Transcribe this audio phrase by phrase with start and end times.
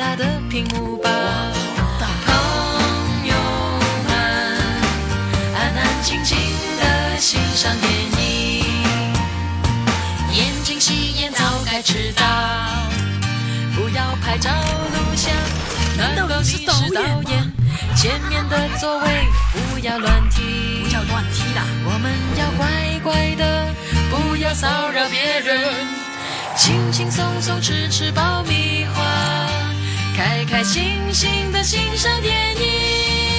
[0.00, 1.10] 大的屏幕吧。
[2.24, 2.32] 朋
[3.26, 3.34] 友
[4.08, 4.16] 们，
[5.54, 6.38] 安安静静
[6.80, 8.64] 的欣赏电影，
[10.32, 12.24] 眼睛洗眼早该迟到，
[13.76, 15.34] 不要拍照录像。
[15.98, 16.72] 难道你是导
[17.28, 17.52] 演？
[17.94, 19.04] 前面的座位
[19.52, 21.62] 不要乱踢，不要乱踢啦！
[21.84, 23.68] 我们要乖乖的，
[24.08, 25.74] 不要骚扰别人，
[26.56, 29.02] 轻轻松松吃吃爆米花，
[30.20, 33.29] 开开心心的欣赏电影。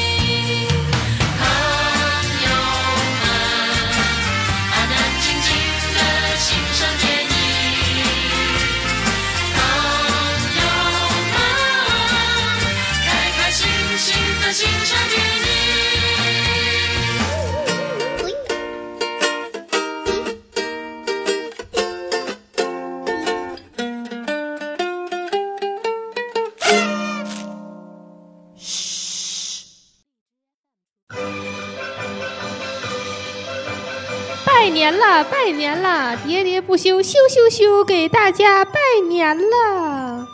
[35.51, 36.15] 年了！
[36.25, 38.73] 喋喋不休，休休休，给大家拜
[39.07, 40.27] 年了！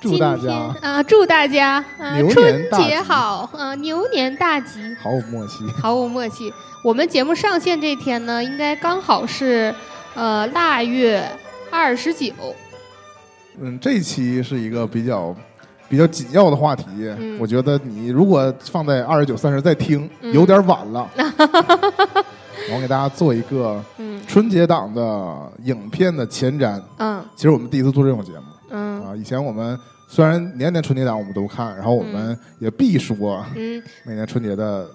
[0.00, 5.64] 祝大家啊、祝大家啊、春节好啊、牛年大吉，毫无默契。
[5.80, 6.52] 毫无默契。
[6.84, 9.74] 我们节目上线这天呢，应该刚好是
[10.14, 11.28] 呃腊月
[11.70, 12.32] 二十九，
[13.60, 15.34] 嗯，这一期是一个比较
[15.88, 16.84] 比较紧要的话题，
[17.18, 21.10] 嗯我觉得你如果放在二十九、三十再听，嗯有点晚了。
[22.72, 24.20] 我给大家做一个嗯。
[24.26, 26.80] 春节档的影片的前瞻。
[26.98, 27.24] 嗯。
[27.34, 28.44] 其实我们第一次做这种节目。
[28.70, 29.02] 嗯。
[29.02, 33.82] 啊，以前我们虽然年年春节档我们都看，然后我们也必说嗯。
[34.04, 34.86] 每年春节的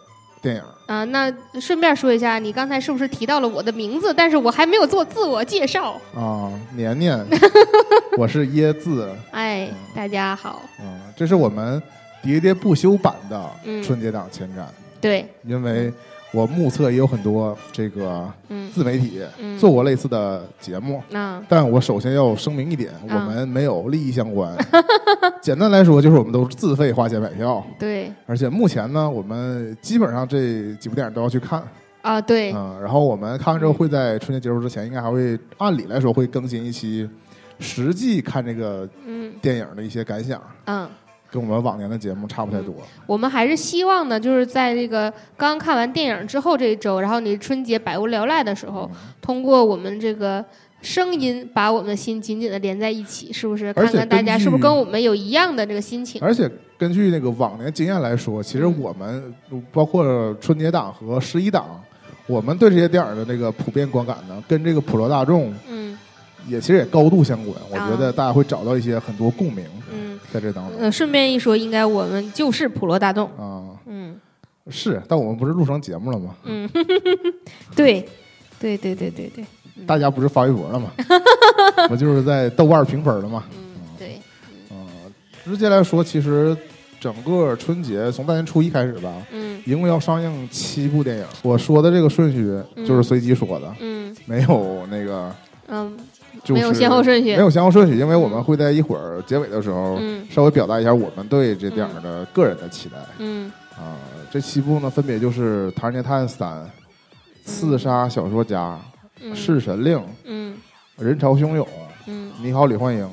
[0.42, 0.62] 电影。
[0.86, 4.14] 啊，那顺便说一下，你刚才是不是提到了我的名字？
[4.14, 6.00] 但是我还没有做自我介绍。
[6.14, 7.18] 啊，年年，
[8.18, 11.82] 我是椰子，哎，大家好，嗯，这是我们
[12.24, 13.82] 喋喋不休版的嗯。
[13.82, 14.66] 春节档前瞻，
[15.00, 15.92] 对，因为
[16.34, 18.64] 我目测也有很多这个嗯。
[18.74, 24.52] 自媒体嗯，做过类似的节目，那但我首先要声明一点，我啊们没有利益相关。
[25.44, 28.12] 简单来说，就是我们都是自费花钱买票，对。
[28.26, 31.62] 而且目前呢，我们基本上这几部电影都要去看，
[32.02, 37.08] 啊，对，嗯，然后我们看完之后会在春节结束之前，应该还会按理来说会更新一期
[37.60, 39.32] 实际看这个嗯。
[39.40, 40.90] 电影的一些感想，嗯，
[41.34, 42.76] 跟我们往年的节目差不太多。
[43.08, 48.90] 我们还是希望呢，就是在这个刚看完电影之后这一周，然后你春节百无聊赖的时候，
[49.20, 50.46] 通过我们这个。
[50.84, 53.72] 声音把我们的心紧紧的连在一起，是不是？
[53.72, 56.22] 看看大家是不是跟我们有一样的这个心情？
[56.22, 59.34] 而且根据那个往年经验来说，其实嗯我们
[59.72, 61.82] 包括春节档和十一档，
[62.28, 65.98] 我们对这些电影的那个普遍观感呢，跟这个普罗大众嗯
[66.50, 67.56] 也其实也高度相关。
[67.72, 69.64] 我啊觉得大家会找到一些很多共鸣
[70.14, 73.28] 嗯在这当中呃，顺便一说，应该我们就是普罗大众。
[73.38, 73.76] 啊。
[73.86, 74.20] 嗯
[74.70, 76.36] 是，但我们不是录成节目了吗？
[76.46, 76.70] 嗯，
[77.76, 78.08] 对，
[78.60, 79.44] 对对对对对，
[79.86, 80.92] 大家不是发微博了吗？
[81.92, 83.44] 我就是在豆瓣评分了嘛。
[83.58, 83.62] 嗯
[84.00, 84.22] 对，
[84.72, 84.78] 嗯，
[85.44, 86.56] 直接来说，其实
[86.98, 91.26] 整个春节从大年初一开始吧，嗯一共要上映七部电影。
[91.42, 92.58] 我说的这个顺序
[92.88, 95.36] 就是随机说的，嗯没有那个
[95.68, 95.98] 嗯
[96.42, 100.26] 就是没有先后顺序没有先后顺序，因为我们会在一会儿结尾的时候嗯。
[100.30, 103.52] 稍微表达一下我们对这电影的个人的期待嗯。
[103.72, 103.98] 啊。
[104.32, 106.50] 这七部呢，分别就是《唐人街探案三》
[107.46, 108.76] 《刺杀小说家》
[109.22, 110.58] 嗯《弑神令》嗯
[110.98, 111.66] 人潮汹涌》
[112.08, 112.32] 嗯。
[112.42, 113.06] 你好，李焕英》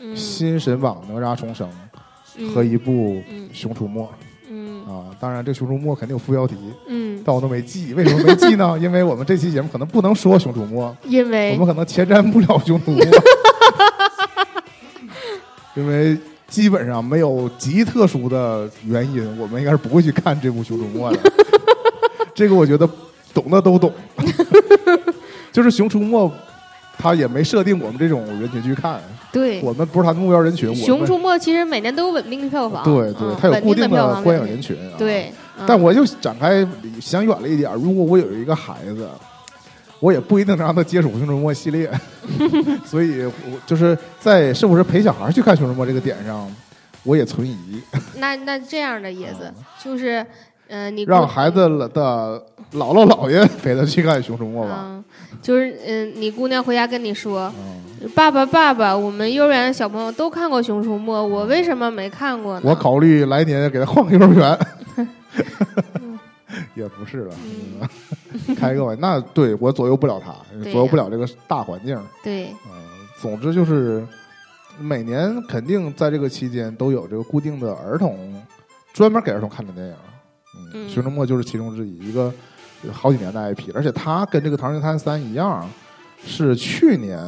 [0.00, 1.68] 嗯新神榜哪吒重生
[2.36, 2.52] 嗯。
[2.52, 4.26] 和一部嗯《熊出没》嗯
[4.86, 5.08] 啊。
[5.18, 6.54] 当然，这《熊出没》肯定有副标题，
[6.86, 7.94] 嗯，但我都没记。
[7.94, 8.78] 为什么没记呢？
[8.80, 13.00] 因为我们这期节目可能不能说《熊出没》， 因为我们可能前瞻不了《熊出没》，
[15.74, 16.16] 因为
[16.48, 21.32] 基本上没有极特殊的原因，我们应该是不会去看这部《熊出没》的。
[22.34, 22.88] 这个我觉得
[23.32, 23.92] 懂的都懂，
[25.52, 26.28] 就是《熊出没》，
[26.98, 29.00] 它也没设定我们这种人群去看，
[29.34, 29.60] 对。
[29.60, 30.68] 我们不是它的目标人群。
[30.70, 34.94] 我《熊出没》其实每年都有稳定的票房，对对嗯，它有固定的观影人群啊。
[34.96, 35.64] 对，嗯。
[35.66, 36.66] 但我就展开
[37.00, 39.08] 想远了一点，如果我有一个孩子，
[40.00, 41.90] 我也不一定能让他接触《熊出没》系列，
[42.86, 46.50] 所以我就是在是不是陪小孩去看《熊出没》这个点上，
[47.02, 47.82] 我也存疑，
[48.16, 49.52] 那那这样的叶子
[49.82, 50.24] 就是，
[50.68, 54.84] 嗯，你让孩子的姥姥姥爷 陪他去看《熊出没》吧。
[54.84, 55.04] 嗯，
[55.42, 57.52] 就是嗯，你姑娘回家跟你说，
[58.02, 62.62] 嗯，爸爸爸爸，我们幼儿园的小朋友都看过《熊出没》，我为什么没看过呢？
[62.64, 64.58] 我考虑来年给他换个幼儿园。
[66.76, 67.34] 也不是了，
[68.46, 70.34] 嗯开个玩笑那对我左右不了他，
[70.70, 72.00] 左右不了这个大环境。
[72.22, 72.72] 对，嗯，
[73.20, 74.06] 总之就是
[74.78, 78.40] 每年肯定在这个期间都有这个固定的儿童
[78.92, 79.94] 专门给儿童看的电影，
[80.56, 82.32] 嗯，嗯《熊出没》就是其中之一，一个
[82.92, 85.68] 好几年的 IP，而且它跟这个《唐人街探案三》一样，
[86.24, 87.18] 是去年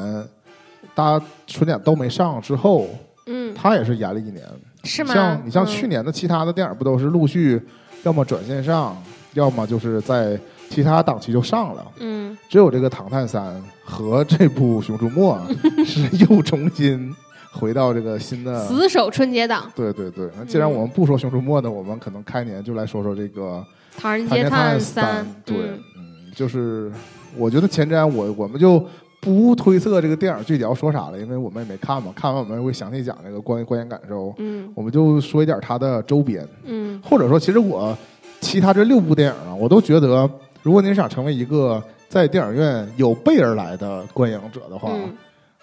[0.94, 2.88] 大家春节都没上之后，
[3.26, 4.42] 嗯，它也是延了一年。
[4.84, 5.12] 是吗？
[5.12, 7.60] 像你像嗯去年的其他的电影，不都是陆续
[8.04, 8.96] 要么转线上，
[9.34, 10.38] 要么就是在
[10.70, 11.84] 其他档期就上了。
[11.98, 13.42] 嗯只有这个《唐探三》
[13.84, 15.36] 和这部《熊出没》
[15.84, 17.12] 是又重新
[17.58, 18.66] 回到这个新的。
[18.66, 23.64] 死守春节档，对对对，那既然我们不说《熊出没》呢，我们可能开年就来说说这个
[24.00, 25.24] 《唐人《街街探案三》》。
[25.44, 26.92] 对，嗯嗯，就是
[27.36, 28.84] 我觉得前瞻我我们就
[29.20, 34.34] 不推测这个电影具体要说啥了，因为我们也没看嘛，看完我们会详细讲这个观观影感受。
[34.38, 37.96] 嗯我们就说一点它的周边，嗯或者说，其实我
[38.40, 40.28] 其他这六部电影啊，我都觉得，
[40.62, 45.16] 如果您想成为一个在电影院有备而来的观影者的话，嗯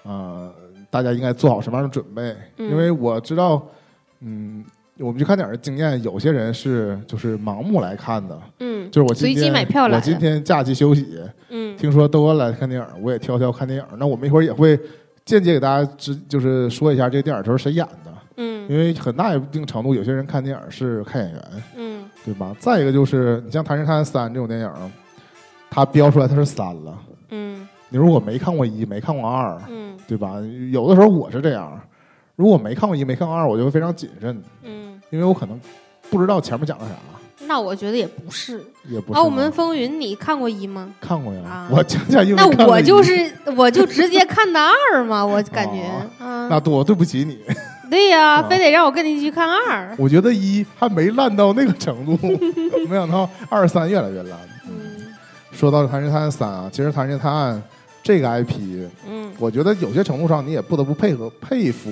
[0.06, 0.54] 呃，
[0.94, 2.36] 大家应该做好什么样的准备？
[2.58, 3.66] 嗯因为我知道，
[4.20, 4.64] 嗯，
[5.00, 11.20] 我们去看电影的经验，有些人是就是盲目来看的，嗯就是我今随机天买票来的我今天假期休息，
[11.50, 13.86] 嗯听说都要来看电影，我也挑挑看电影。
[13.98, 14.80] 那我们一会儿也会
[15.26, 21.42] 间接给大家知，就是说一下这个电影都是谁演的，嗯因嗯为很大一定程度，有些人看电影是看演员。
[21.76, 21.94] 嗯
[22.26, 22.56] 对吧？
[22.58, 24.72] 再一个就是，你像《唐人街探案三》这种电影，
[25.70, 26.98] 它标出来它是三了。
[27.32, 30.34] 嗯你如果没看过一，没看过二，嗯对吧？
[30.72, 31.80] 有的时候我是这样，
[32.36, 35.62] 如果没看过一，没看过二，我就会非常谨慎，嗯，因为我可能
[36.10, 36.96] 不知道前面讲的啥，
[37.46, 38.66] 那我觉得也不是。
[38.90, 39.20] 也不是。
[39.20, 40.90] 澳门风云你看过一吗？
[41.00, 47.40] 看过呀，啊我讲讲英那我就是我就直接看的二嘛， 我感觉哦啊，那多对不起你，
[47.92, 49.96] 对呀，啊非得让我跟你去看二。
[50.00, 52.18] 我觉得一还没烂到那个程度，
[52.90, 54.40] 没想到二三越来越烂。
[54.66, 54.72] 嗯
[55.52, 57.56] 说到《唐人街探案三》啊，其实《唐人街探案》
[58.04, 59.32] 这个 IP，嗯。
[59.40, 61.90] 我觉得有些程度上你也不得不配合佩服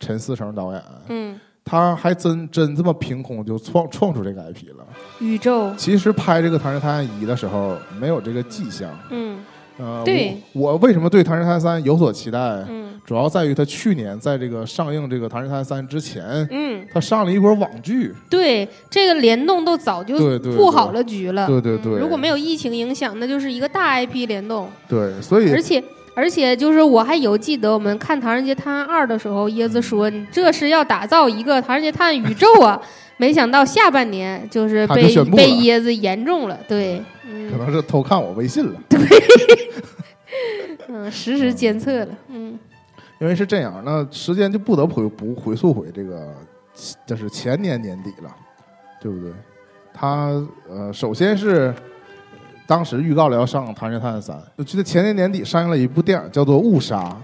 [0.00, 4.84] 陈思成导演，嗯，他还真真这么凭空就创创出这个 IP 了。
[5.20, 9.38] 宇宙，其实拍这个《唐人探案一》的时候没有这个迹象，嗯。
[9.78, 10.36] 呃，对。
[10.52, 12.38] 我，我为什么对《唐人探案三》有所期待？
[12.68, 21.46] 嗯主要在于他去年在这个上映这个《唐人街探案三》之前，嗯，他上了一波网剧，对，这个联动都早就布好了局了。
[21.46, 21.92] 对对对。
[21.92, 24.70] 嗯如果没有疫情影响，那就是一个大 IP 联动。
[24.88, 25.82] 对，所以而且
[26.14, 32.80] 而且就是我还有记得我们看《唐人街探案二》的时候，椰子说你这是要打造一个《唐人街探案宇宙》啊，
[33.18, 38.80] 没想到下半年就是被被椰子言中了，对，可嗯能是偷看我微信了。
[38.88, 38.98] 对。
[40.88, 42.58] 嗯，实时监测了，嗯
[43.24, 46.30] 因为是这样，那时间就不得不回不回溯回这个，
[47.06, 48.30] 就是前年年底了，
[49.00, 49.32] 对不对？
[49.94, 50.30] 他
[50.68, 51.74] 呃，首先是
[52.66, 57.00] 当时预告了要上《唐人街探案三》，我记得前年年底上映了一部电影叫做《误杀》，《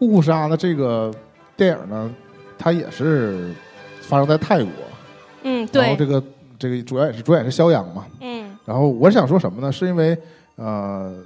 [0.00, 1.10] 误杀》的这个
[1.56, 2.14] 电影呢，
[2.58, 3.54] 它也是
[4.02, 4.70] 发生在泰国，
[5.44, 6.22] 嗯，对，然后这个
[6.58, 9.72] 这个主要也是主演是肖央嘛，嗯然后我想说什么呢？
[9.72, 10.14] 是因为
[10.56, 11.16] 呃，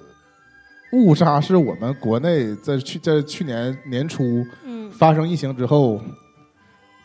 [0.93, 6.01] 误杀是我们国内在去在去年年初嗯发生疫情之后，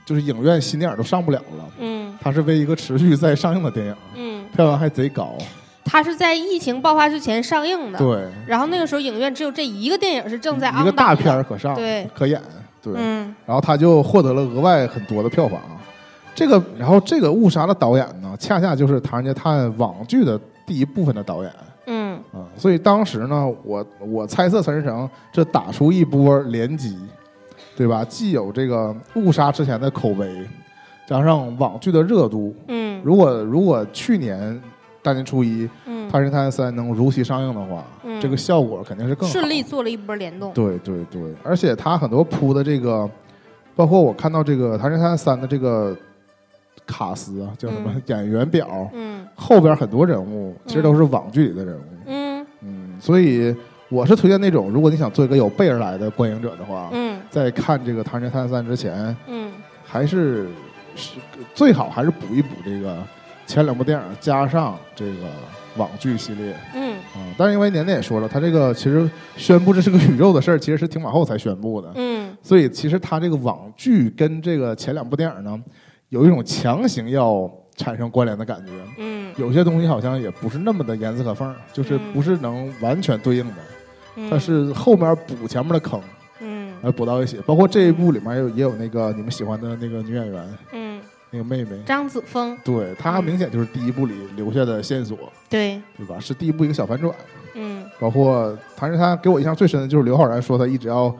[0.05, 1.65] 就是影院新电影都上不了了。
[1.79, 5.35] 嗯它是为一个持续在上映的电影，嗯，票房还贼高。
[5.83, 12.39] 它是在疫情爆发之前上映的，对，然后那个时候影院只有这一个电影是正在一个大片儿可上，对可演。
[12.81, 15.59] 对，嗯然后他就获得了额外很多的票房。
[16.33, 21.51] 这个，然后这个误杀的导演呢，恰恰就是《唐人街探案》网剧的第一部分的导演。
[22.33, 26.97] 嗯啊，所以当时呢，我我猜测陈思成这打出一波连击，
[27.75, 28.05] 对吧？
[28.05, 30.47] 既有这个误杀之前的口碑，
[31.07, 34.61] 加上网剧的热度，嗯如果如果去年
[35.01, 39.61] 大年初一《嗯唐人街探案三》能如期上映的话，嗯这个效果肯定是更好顺利。
[39.63, 43.09] 做了一波联动，对对对，而且他很多铺的这个，
[43.75, 45.95] 包括我看到这个《唐人街探案三》的这个
[46.85, 51.81] 卡斯啊，叫什么、嗯演员表，嗯后边很多人物其实都是网剧里的人物。
[53.01, 53.53] 所以
[53.89, 57.19] 我是推荐那种，如果你想做一个有备而来的观影者的话，嗯。
[57.31, 59.51] 在看这个《唐人街探案三》之前，嗯。
[59.83, 60.47] 还是
[60.95, 61.19] 是
[61.55, 62.95] 最好还是补一补这个
[63.47, 65.27] 前两部电影，加上这个
[65.77, 66.55] 网剧系列。
[66.75, 66.93] 嗯。
[67.15, 72.37] 啊、但是因为年年也说了，他这个其实宣布这是个宇宙的事儿，其实是挺往后才宣布的，嗯。
[72.43, 75.59] 所以其实他这个网剧跟这个前两部电影呢，
[76.09, 78.71] 有一种强行要产生关联的感觉。
[78.97, 79.33] 嗯。
[79.37, 82.13] 有些东西好像也不是那么的严丝合缝，就是嗯。
[82.13, 83.53] 不是能完全对应的。
[84.15, 86.01] 嗯，它是后面补前面的坑，
[86.39, 86.73] 嗯。
[86.81, 87.37] 来补到一起。
[87.45, 91.01] 包括这一部里面也有也有那个你们喜欢的那个女演员，嗯。
[91.29, 92.57] 那个妹妹，张子枫。
[92.63, 95.17] 对她明显就是第一部里留下的线索，
[95.49, 95.81] 对。
[95.97, 96.19] 对吧？
[96.19, 97.15] 是第一部一个小反转。
[97.55, 97.85] 嗯。
[97.99, 101.15] 包括唐人他给我印象最深的就是刘昊然说他一直要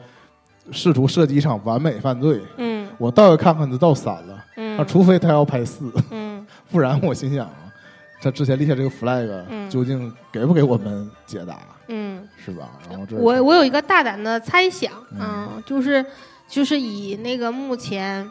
[0.70, 2.86] 试图设计一场完美犯罪，嗯。
[2.98, 6.21] 我倒要看看他到三了，啊，嗯除非他要拍四，嗯
[6.72, 7.70] 不然我心想啊，
[8.20, 9.68] 他之前立下这个 flag 嗯。
[9.70, 12.70] 究竟给不给我们解答，嗯，是吧？
[12.90, 15.48] 然后这我我有一个大胆的猜想，嗯。
[15.56, 16.04] 嗯，就是
[16.48, 18.28] 就是以那个目前，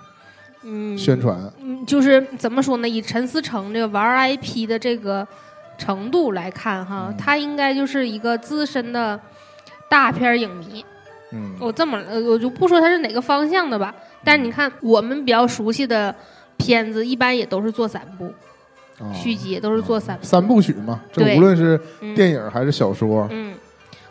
[0.63, 2.89] 嗯，宣传，嗯，就是怎么说呢？
[2.89, 5.27] 以陈思诚这个玩 IP 的这个
[5.77, 7.17] 程度来看，哈，嗯。
[7.17, 9.19] 他应该就是一个资深的
[9.89, 10.83] 大片影迷。
[11.33, 16.13] 嗯，我这么，呃我就不说他是哪个方向的吧，但是你看我们比较熟悉的
[16.61, 18.33] 片子，一般也都是做三部，
[18.99, 20.23] 啊续集也都是做三部。
[20.23, 21.37] 三部曲嘛，这对。
[21.37, 22.13] 无论是嗯。
[22.15, 23.53] 电影还是小说，嗯，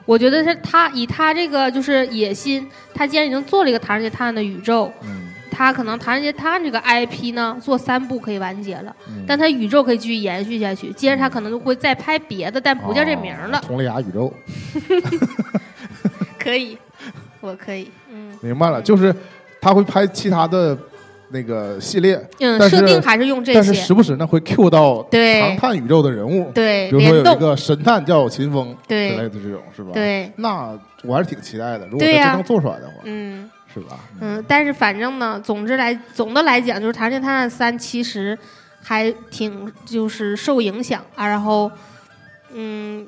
[0.04, 9.25] 我觉得是他以他这个就是野心，他既然已经做了一个《唐人街探案》的宇宙，嗯，他可能《唐人街探案》这个 IP 呢做三部可以完结了，嗯。
[9.26, 10.90] 但他宇宙可以继续延续下去。
[10.92, 13.59] 接着他可能就会再拍别的，但不叫这名儿了。
[13.59, 14.33] 哦佟丽娅宇宙，
[16.38, 16.76] 可以，
[17.40, 18.35] 我可以，嗯。
[18.40, 19.14] 明白了，就是
[19.61, 20.76] 他会拍其他的
[21.30, 31.87] 那个系列，嗯，但是设定还是用这但是，时不时呢会 Q 到唐对探宇宙的人物，对，比如说有一个神探叫秦风对之类的这种，是吧？，对，那我还是挺期待的。
[31.87, 33.50] 如果真能做出来的话，嗯。
[33.72, 34.00] 是吧？
[34.20, 38.37] 嗯，但是反正呢，总之来总的来讲，就是《唐人街探案三》其实
[38.82, 41.70] 还挺就是受影响啊，然后
[42.52, 43.06] 嗯，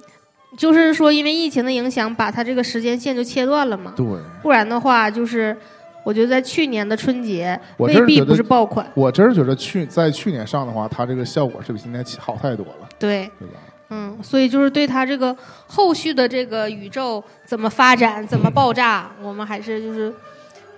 [0.57, 4.07] 就是说因为疫情的影响，把它这个时间线就切断了嘛，对，
[4.41, 5.57] 不然的话就是。
[6.05, 13.55] 我觉得在去年的春节未必不是爆款，我真是觉得去在去年上的话，它这个效果是比今年好太多了，对，对吧？
[13.91, 20.13] 嗯，所以就是对它这个后续的这个宇宙怎么发展、怎么爆炸，我们还是就是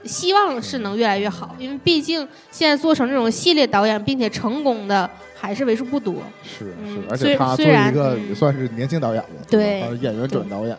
[0.04, 6.16] 希望是能越来越好，因为毕竟现在做成这种系列导演，并且成功的还是为数不多。
[6.42, 10.76] 是嗯是，而且他作为一个嗯也算是年轻导演了，对演员转导演，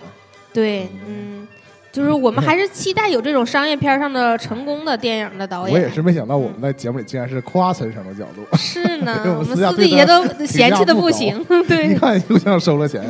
[0.53, 1.47] 对，嗯，
[1.95, 5.73] 就是我们还是期待有这种商业片上的成功的电影的导演。
[5.73, 11.41] 我也是没想到我们在节目里竟然是夸陈升的角度，是呢 我，们私底下都嫌弃的不行。
[11.69, 13.01] 对一对，看就像收了钱。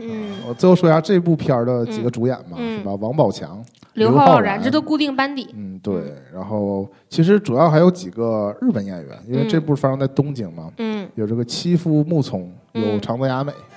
[0.00, 2.94] 嗯，我最后说一下这部片的几个主演吧，嗯是吧？
[2.96, 3.64] 王宝强，
[3.94, 5.48] 刘昊然，这都固定班底。
[5.54, 5.94] 嗯，对。
[6.34, 13.75] 然后其实主要还有几个日本演员，因为嗯这部发生在东京嘛，嗯有这个七夫木聪，有嗯长泽雅美，嗯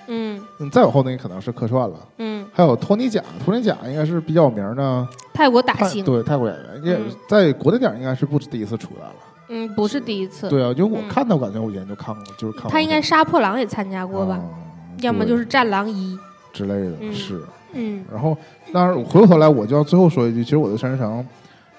[0.59, 9.15] 嗯，再往后那可能是客串了，嗯，还有托尼贾，托尼贾应该是比较有名的泰国打泰星，对泰国演员，也嗯在国内电影应该是不止第一次出来了。
[9.49, 10.47] 嗯，不是第一次。
[10.49, 14.35] 对啊，因为我嗯看到感觉我以前就看过，就是看过他应该杀破狼也参加过吧？
[14.35, 14.43] 啊
[15.01, 16.17] 要么就是战狼一。
[16.51, 17.41] 之类的，嗯是。
[17.71, 18.35] 嗯然后，
[18.73, 21.25] 当然回过头来，我就要最后说一句，其实我对陈思诚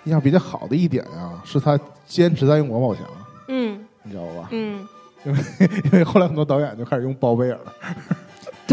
[0.05, 3.05] 印象比较好的一点啊，是他坚持在用王宝强，
[3.49, 4.49] 嗯你知道吧？
[4.53, 4.87] 嗯，
[5.25, 5.39] 因为
[5.85, 7.59] 因为后来很多导演就开始用包贝尔，
[7.99, 8.17] 对。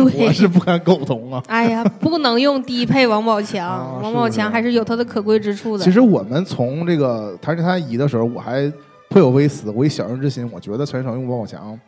[0.18, 1.42] 我是不敢苟同啊。
[1.48, 5.84] 哎呀，不能用低配王宝强，啊王宝强还是有他的可贵之处的。
[5.84, 8.72] 其实我们从这个《唐人街探案一》的时候，我还
[9.10, 11.80] 颇有微词，我以小人之心，我觉得陈思诚用王宝强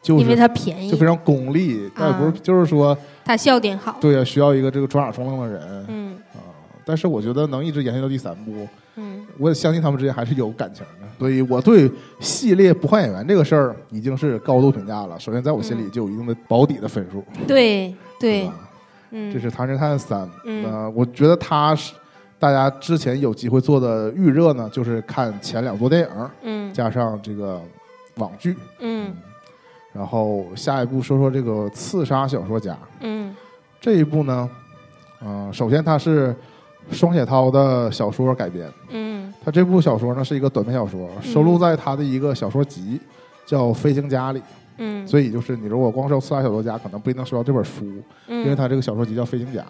[0.00, 3.96] 就是因为他便宜就非，常功利，但也不是啊就是说他笑点好。
[4.00, 6.42] 对啊，需要一个这个装傻充愣的人嗯啊。
[6.84, 9.26] 但是我觉得能一直延续到第三部，嗯。
[9.38, 15.18] 我也相信他们之间还是有感情的，所以我对系列不换演员这个事儿已经是高度评价了。
[15.18, 18.50] 首先，在我心里就有一定的保底的分数，对对，
[19.10, 20.20] 嗯，这是《唐人街探案三》。
[20.44, 20.64] 嗯。
[20.64, 21.94] 呃，我觉得它是
[22.38, 26.74] 大家之前有机会做的预热呢，就是看前两部电影，嗯。
[26.74, 27.60] 加上这个
[28.16, 28.56] 网剧。
[28.80, 29.12] 嗯。
[29.92, 33.34] 然后下一步说说这个《刺杀小说家》嗯。
[33.80, 34.48] 这一部呢，
[35.22, 36.34] 嗯、首先它是
[36.90, 38.68] 双雪涛的小说改编。
[38.90, 39.32] 嗯。
[39.44, 43.00] 他这部小说呢是一个短篇小说，收录在他的一个小说集，
[43.44, 44.40] 叫《飞行家》里。
[44.78, 47.84] 嗯，所以就是你如果光收刺杀小说家，可能不一定收到这本书，
[48.28, 48.40] 嗯。
[48.42, 49.60] 因为嗯他这个小说集叫《飞行家》。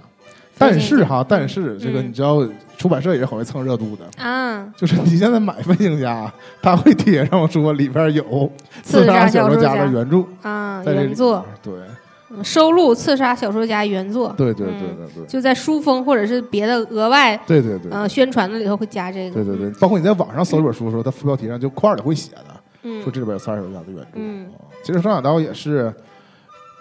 [0.59, 4.23] 但是哈，但是这个嗯你知道，出版社也是很会蹭热度的。
[4.23, 6.27] 啊，就是你现在买《飞行家》，
[6.61, 8.23] 他会贴上说里边有
[8.83, 11.45] 《刺杀小说家》的原著，啊，在这里原作。
[11.63, 11.73] 对。
[11.73, 11.97] 嗯
[12.43, 19.35] 收录《刺杀小说家》原作，对对对嗯对对就在书封或者是别的额外对对对呃宣传的里头会加这个。
[19.35, 22.47] 对对对，包括你在网上搜这本书的时候，它副标题上就块儿里会写的，
[22.85, 24.53] 嗯说这里边有《刺杀小说家》的原著。
[24.85, 25.93] 其实双响刀也是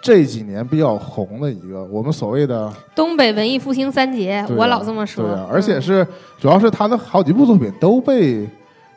[0.02, 5.24] 这几年比较红的一个，我们所谓的东北文艺复兴三杰，啊我老这么说。
[5.24, 6.06] 对啊，而且嗯是
[6.40, 8.48] 主要是他的好几部作品都被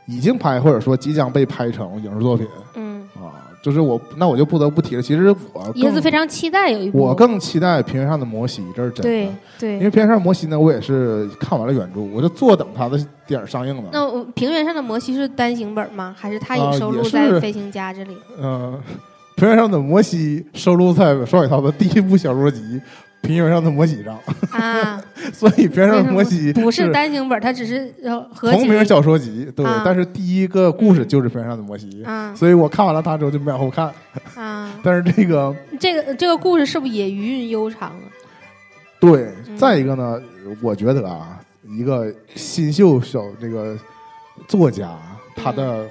[0.07, 2.94] 已经拍或者说即将被拍成影视作品嗯，啊。
[3.65, 6.99] 就是我那我就不得不提了，其实我椰子非常期待有一部。
[6.99, 9.01] 我更期待《平原上的摩西》，这是真的。
[9.01, 9.87] 对对因为。
[9.89, 12.95] 《平原上的摩西》呢，我也是看完了原著，我就坐等他的
[13.25, 13.89] 电影上映了。
[13.91, 16.15] 那平原上的摩西是单行本吗？
[16.15, 18.15] 还是它啊也收录在《飞行家》这里？
[18.39, 18.79] 嗯，
[19.35, 22.61] 《平原上的摩西》收录在双雪涛的第一部小说集
[23.25, 24.19] 《平原上的摩西上，
[24.51, 25.01] 啊，
[25.33, 29.81] 所以平原上的摩西不是单行本，它只是呃合同名小说集，对，啊。
[29.83, 32.33] 但是第一个故事就是平原上的摩西，啊。
[32.35, 33.91] 所以我看完了它之后就没往后看。
[34.35, 38.03] 啊， 但是这个这个这个故事是不是也余韵悠长啊？
[38.99, 39.57] 对，嗯。
[39.57, 40.21] 再一个呢，
[40.61, 43.77] 我觉得啊，一个新秀小这个
[44.47, 44.97] 作家，
[45.35, 45.87] 他的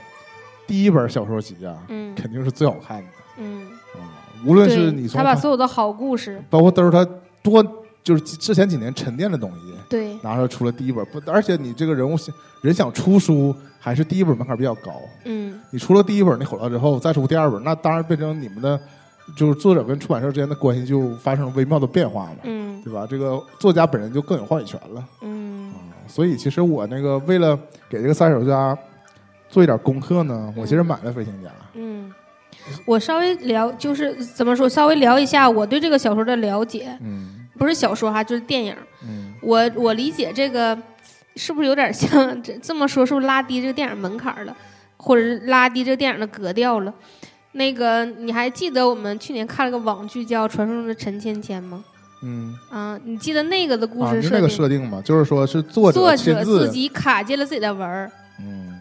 [0.66, 2.14] 第一本小说集啊，嗯。
[2.14, 3.08] 肯定是最好看的。
[3.38, 4.22] 嗯，啊。
[4.46, 7.06] 无论是你，从他把所有的好故事，包括都是他
[7.44, 7.62] 多
[8.02, 12.16] 就是之前几年沉淀的东西对，拿出来出了第一本，不，而且你这个人物
[12.62, 14.92] 人想出书，还是第一本门槛比较高。
[15.24, 18.80] 嗯你出了第一本你火了之后，再出第二本，那当然变成你们的
[19.36, 23.06] 就是作者跟出版社之间的关系就发生了微妙的变化嘛，嗯对吧？
[23.08, 25.04] 这个作家本人就更有话语权了。
[25.22, 27.58] 嗯啊，所以其实我那个为了
[27.88, 28.76] 给这个三手家
[29.48, 31.50] 做一点功课呢，我其实买了飞行家。
[31.74, 32.12] 嗯，
[32.86, 38.74] 我稍微聊，就是怎么说，稍微聊一下我对这个小说的了解，嗯不是小说哈，就是电影。
[39.02, 40.76] 嗯我我理解这个
[41.36, 44.56] 是不是有点像这这么说，是不是拉低这个电影门槛了，
[44.96, 46.92] 或者是拉低这个电影的格调了？
[47.52, 51.84] 那个你还记得我们去年看了个网剧叫《传说中的陈芊芊》吗？
[52.22, 54.30] 嗯，啊，你记得那个的故啊，事设定？
[54.30, 58.74] 就那个设定嘛，就是说是作者自自，己卡进了自己的文儿，嗯，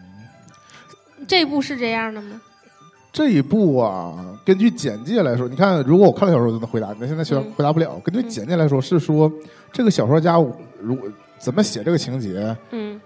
[1.28, 2.40] 这部是这样的吗？
[3.14, 4.12] 这一步啊，
[4.44, 7.52] 根据简介来说，你看，如果我看了小说，我就能回答，那现在小嗯。
[7.56, 7.96] 回答不了。
[8.02, 9.30] 根据简介来说，是说
[9.70, 10.36] 这个小说家
[10.80, 10.98] 如
[11.38, 13.00] 怎么写这个情节，嗯。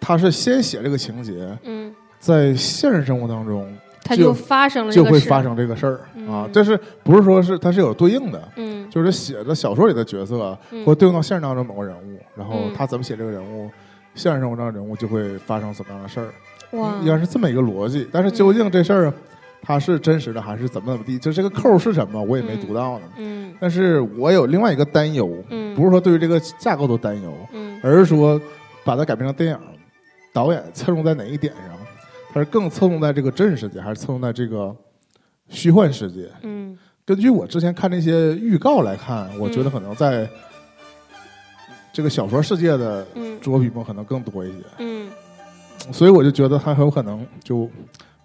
[0.00, 3.68] 他是先写这个情节，嗯，在现实生活当中
[4.04, 5.94] 他就发生了就会发生这个事儿
[6.28, 6.50] 啊嗯。
[6.52, 8.48] 这是不是说是它是有对应的？
[8.54, 8.88] 嗯。
[8.90, 10.84] 就是写的小说里的角色，嗯。
[10.86, 12.72] 或对应到现实当中某个人物，然后嗯。
[12.76, 13.68] 他怎么写这个人物，
[14.14, 16.28] 现实生活中的人物就会发生什么样的事儿，
[16.72, 18.06] 哇应该是这么一个逻辑。
[18.12, 19.12] 但是究竟这事儿
[19.60, 23.04] 它是真实的还是怎么怎么地，就这个扣是什么，我也没读到呢。
[23.18, 28.40] 嗯但是我有另外一个担忧，嗯不是说对于这个架构的担忧，嗯而是说
[28.84, 29.58] 把它改编成电影，
[30.32, 31.78] 导演侧重在哪一点上？
[32.34, 34.74] 他是更侧重在这个真实世界，还是侧重在这个
[35.48, 36.28] 虚幻世界？
[36.42, 40.28] 嗯根据我之前看那些预告来看，我觉得可能在
[41.92, 45.08] 这个小说世界的嗯着笔墨可能更多一些，嗯
[45.90, 47.68] 所以我就觉得它很有可能就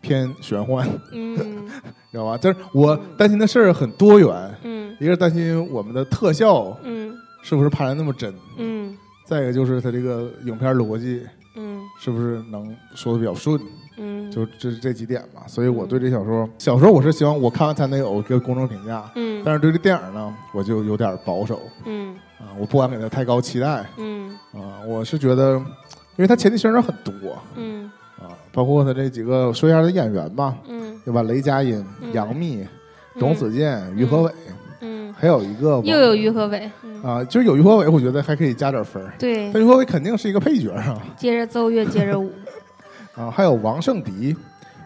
[0.01, 1.35] 偏玄幻，嗯
[2.11, 2.37] 知道吧？
[2.41, 11.23] 但是我担心的事儿很多元，嗯一个是担心我们的特效嗯是不是拍的那么真，嗯再一个就是它这个影片逻辑
[11.55, 13.59] 嗯是不是能说的比较顺，
[13.97, 15.43] 嗯，就这这几点吧。
[15.47, 24.81] 所以我对这小说，小说我是希望我看完才能有一个公众评价，嗯但是对这电影呢，我就有点保守嗯啊，我不敢给它太高期待嗯啊。
[24.87, 25.61] 我是觉得，
[26.17, 27.13] 因为他前期宣传很多
[27.55, 31.21] 嗯啊，包括他这几个说一下它的演员吧，嗯对吧？
[31.23, 32.67] 雷佳音、嗯杨幂、
[33.19, 34.31] 董子健、于和伟，
[34.81, 39.13] 嗯，还有一个又有于和伟，嗯啊，就是有于和伟，我觉得还可以加点分儿。
[39.19, 42.31] 对但，于和伟肯定是一个配角啊接着奏乐，接着舞，
[43.15, 44.35] 啊，还有王圣迪，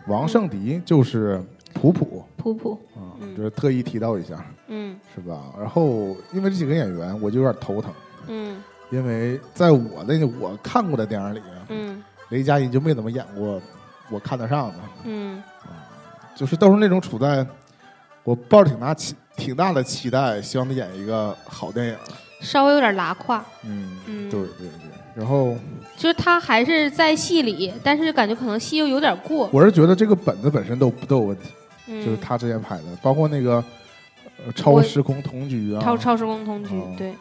[0.07, 1.41] 王圣迪就是
[1.73, 5.41] 普普普普，啊，嗯就是特意提到一下，嗯是吧？
[5.57, 7.89] 然后因为这几个演员，我就有点头疼，
[8.27, 12.03] 嗯因为在我的我看过的电影里，嗯。
[12.29, 13.61] 雷佳音就没怎么演过
[14.09, 14.75] 我看得上的，
[15.05, 15.41] 嗯。
[15.63, 15.89] 啊
[16.35, 17.45] 就是都是那种处在
[18.23, 21.97] 我抱着挺大期挺大的期待，希望他演一个好电影。
[22.39, 24.29] 稍微有点拉胯，嗯，嗯。
[24.29, 24.89] 对对对。
[25.13, 25.55] 然后。
[25.97, 31.49] 就是他还是在戏里，但是感觉可能戏又有点过，我是觉得这个本子本身都都有问题，
[31.87, 33.63] 嗯，就是他之前拍的，包括那个
[34.43, 37.13] 呃超时空同居啊，超超时空同居哦，对，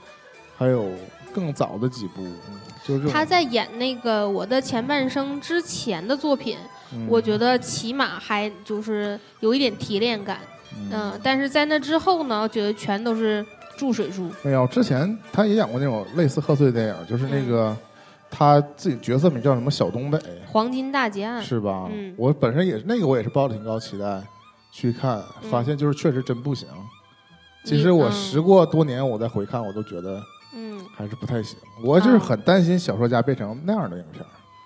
[0.57, 0.91] 还有
[1.33, 6.57] 更早的几部，嗯就是他在演那个《我的前半生》之前的作品，
[6.93, 7.07] 嗯。
[7.09, 10.39] 我觉得起码还就是有一点提炼感，
[10.91, 13.45] 嗯，但是在那之后呢，我觉得全都是
[13.77, 17.49] 注水书，没有，之前他也演过那种类似贺岁的电影，就是那嗯。
[17.49, 17.77] 个、
[18.31, 21.89] 他自己角色名叫什么小东北，黄金大劫案，是吧？
[21.93, 22.15] 嗯。
[22.17, 24.23] 我本身也是那个，我也是抱着挺高期待
[24.73, 25.51] 去看，嗯。
[25.51, 26.67] 发现就是确实真不行。
[27.65, 28.13] 其实我嗯。
[28.13, 30.23] 时过多年，我再回看，我都觉得
[30.55, 31.57] 嗯，还是不太行。
[31.83, 34.25] 我就是啊很担心小说家变成那样的影片，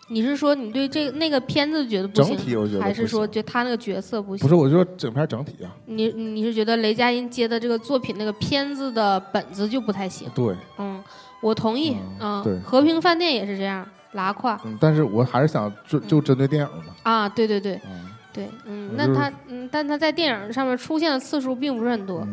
[0.09, 4.47] 你是说你对这那个片子觉得不整行，体我觉得还是说就他那个角色不行？
[4.47, 10.29] 不是，我就说整片整体啊，你你是觉得雷佳音接的这个作品那个片子的本子就不太行？
[10.35, 11.03] 对，嗯，
[11.41, 11.97] 我同意。
[12.21, 22.27] 嗯对和平饭店也是这样，拉胯嗯，但是我还是想就就针对电影嘛，啊，对对对嗯对，嗯，那他嗯，但他在电影上面出现的次数并不是很多。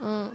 [0.00, 0.30] 嗯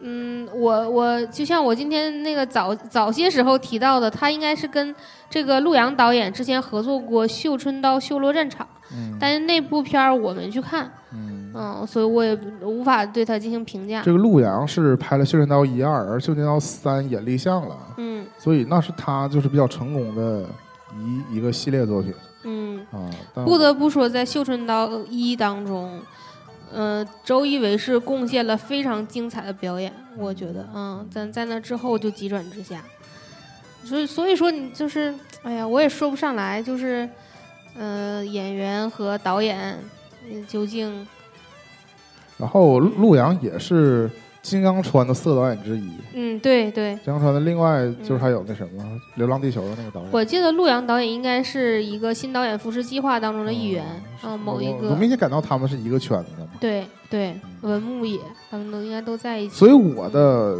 [0.00, 4.94] 嗯嗯，我我就像我今天那个早早些时候提到的，他应该是跟
[5.28, 10.90] 这个陆阳导演之前合作过《绣春刀·修罗战场》，嗯但是那部片儿我没去看。
[11.12, 14.02] 嗯嗯，所以我也无法对他进行评价。
[14.02, 20.44] 这个陆阳是拍了《绣春刀一二》，而《绣春刀三》也立项了，嗯所以那是他就是比较成功的
[20.94, 23.10] 一一个系列作品嗯，啊。
[23.44, 25.98] 不得不说，在《绣春刀一》当中，
[26.72, 32.82] 呃，周一围是贡献了非常精彩的表演，我觉得，嗯，但在那之后就急转直下，
[33.84, 37.08] 所以所以说你就是，哎呀，我也说不上来，就是，
[37.76, 39.78] 呃，演员和导演、
[40.30, 41.06] 呃究竟，
[42.36, 44.10] 然后陆阳也是
[44.50, 45.90] 金刚川的四个导演之一。
[46.14, 48.82] 嗯，对对，金刚川的另外就是还有那什么
[49.16, 53.84] 《流浪地球》的那个导演，我记得陆洋导演应该是一个新导演扶持计划当中的一员，
[54.24, 56.50] 嗯、某一个我我，明显感到他们是一个圈子的嘛。
[56.60, 58.18] 对对，文牧野，
[58.50, 59.54] 他们都应该都在一起。
[59.54, 60.56] 所以我的，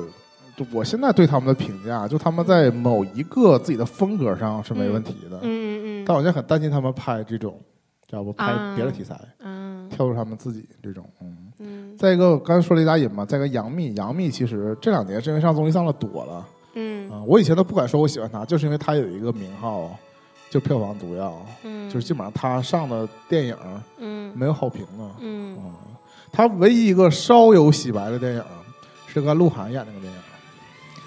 [0.56, 7.58] 就我现在对他们的评价，就他们在某一个自己的风格上是没问题的，嗯嗯嗯，但我现在很担心他们拍这种，
[8.06, 8.32] 知道不？
[8.32, 11.47] 拍啊别的题材，嗯跳出他们自己这种，嗯。
[11.60, 11.96] 嗯。
[11.96, 17.10] 再一个，我刚才说雷佳音嘛，再一个杨幂，杨幂其实这两年是因为上综艺上的多了嗯。
[17.10, 19.90] 啊、我以前都不敢说我喜欢她，就是因为她有一个名号，
[20.50, 23.56] 就票房毒药，嗯，就是基本上她上的电影
[23.98, 24.32] 嗯。
[24.36, 25.04] 没有好评的。
[25.20, 25.56] 嗯。
[25.58, 25.74] 嗯，
[26.30, 28.42] 她唯一一个稍有洗白的电影
[29.06, 30.20] 是跟鹿晗演那个电影，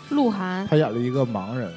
[0.10, 0.68] 鹿晗。
[0.68, 1.72] 她演了一个盲人，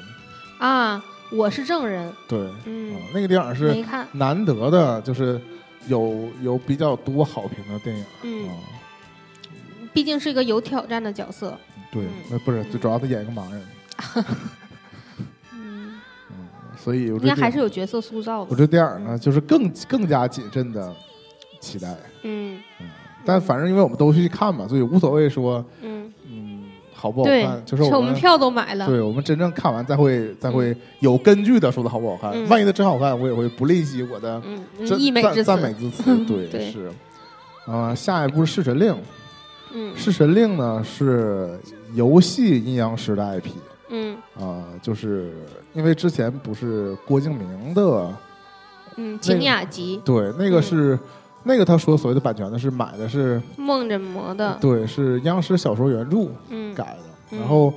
[0.57, 5.39] 啊，我是证人，对，嗯啊，那个电影是难得的，就是
[5.87, 8.05] 有有比较多好评的电影。
[8.23, 8.47] 嗯。
[8.49, 8.55] 啊，
[9.93, 11.57] 毕竟是一个有挑战的角色，
[11.91, 12.05] 对
[12.43, 13.61] 不是，最主要他演一个盲人，
[15.53, 15.99] 嗯，
[16.77, 20.93] 所以我应该还是有角色塑造的，我这电影呢，就是更更加谨慎的
[21.61, 21.95] 期待。
[22.23, 22.59] 嗯
[23.27, 26.54] 但反正因为我们都去看嘛，所以无所谓说，嗯，嗯，
[27.05, 32.31] 好不好对看，，就是我们票都买了，对我们真正看完再会再会有根据的说它好不好看。
[32.33, 34.41] 嗯万一它真好看，我也会不吝惜我的
[34.97, 36.03] 溢美赞赞，美之词。
[36.25, 36.91] 对，对是。
[37.67, 38.93] 啊、下一步是《弑神令》，
[39.73, 41.59] 嗯《弑神令》呢是
[41.93, 43.51] 游戏阴阳师的 IP
[43.89, 45.31] 嗯啊、就是
[45.73, 48.11] 因为之前不是郭敬明的
[48.97, 50.99] 嗯，晴雅集对，那个嗯是、
[51.47, 56.73] 那个他说所谓的版权呢，是买的是梦枕魔的，对，是央视小说原著嗯。
[56.73, 56.99] 改的。
[57.31, 57.39] 嗯。
[57.39, 57.71] 然后，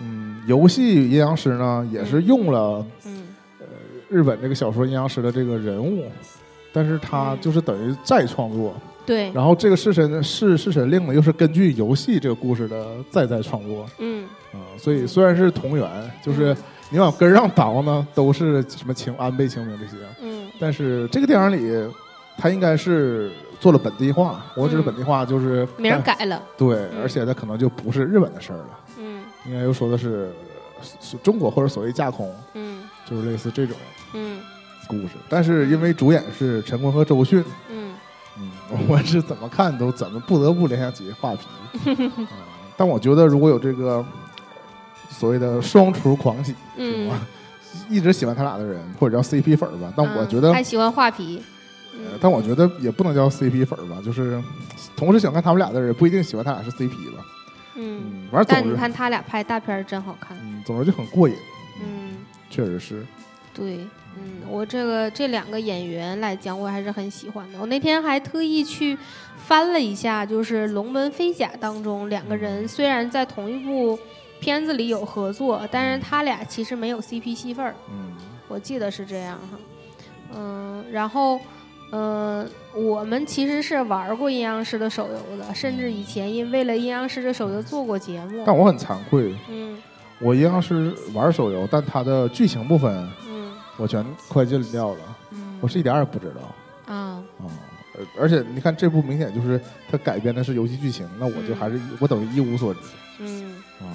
[0.00, 3.28] 嗯，游戏阴阳师呢也是用了嗯。
[4.08, 6.04] 日本这个小说阴阳师的这个人物，
[6.72, 7.40] 但是他嗯。
[7.40, 8.74] 就是等于再创作。
[9.06, 13.86] 对，然后这个弑神弑弑神令呢，又是根据游戏这个故事的再再创作。
[13.98, 14.26] 嗯。
[14.52, 15.88] 啊、所以虽然是同源，
[16.24, 16.56] 就是
[16.90, 20.48] 你往根儿上倒呢，都是什么清安倍晴明这些，嗯。
[20.58, 21.92] 但是这个电影里，
[22.38, 24.44] 它应该是做了本地化。
[24.54, 27.02] 我指的嗯本地化就是名儿改了，对，嗯。
[27.02, 29.22] 而且他可能就不是日本的事儿了，嗯。
[29.46, 30.32] 应该又说的是
[31.00, 32.82] 是中国或者所谓架空，嗯。
[33.08, 33.76] 就是类似这种
[34.14, 34.40] 嗯。
[34.88, 35.10] 故事。
[35.28, 37.94] 但是因为主演是陈坤和周迅，嗯。
[38.38, 38.50] 嗯，
[38.88, 41.46] 我是怎么看都怎么不得不联想起画皮。
[42.18, 42.26] 嗯
[42.78, 44.04] 但我觉得如果有这个
[45.08, 47.08] 所谓的双厨狂喜，嗯。
[47.08, 47.18] 吗？
[47.88, 51.42] 一直喜欢他俩的人，或者叫 CP 粉儿吧，但我嗯觉得还喜欢画皮，
[52.20, 54.42] 但我觉得也不能叫 CP 粉儿吧，就是
[54.96, 57.26] 同时喜欢看他们俩的人，不一定喜欢他俩是 CP 吧。
[57.74, 61.34] 嗯，嗯，反正但你看他俩拍大片儿真好看，嗯，总之就很过瘾，
[61.82, 62.16] 嗯。
[62.48, 63.04] 确实是。
[63.52, 63.78] 对，
[64.16, 67.58] 嗯，我这个这两个演员来讲，我还是很喜欢的。
[67.60, 68.96] 我那天还特意去
[69.36, 73.98] 翻了一下，就是《龙门飞甲》当中两个人虽然在同一部
[74.40, 78.14] 片子里有合作，但是他俩其实没有 CP 戏份儿，嗯
[78.48, 79.58] 我记得是这样哈。
[80.34, 81.38] 嗯，然后。
[81.92, 88.42] 嗯，我们其实是玩过阴阳师的手游的，甚至以前因为了阴阳师的手游做过节目。
[88.46, 89.78] 但我很惭愧，嗯
[90.18, 97.46] 我阴阳师玩手游，但它的剧情部分嗯我全快进掉了，嗯我是一点儿也不知道啊啊。
[98.18, 102.80] 而而且你看这部明显就是它改编的是游戏剧情，那我就嗯还是一我等于一无所知
[103.20, 103.86] 嗯啊。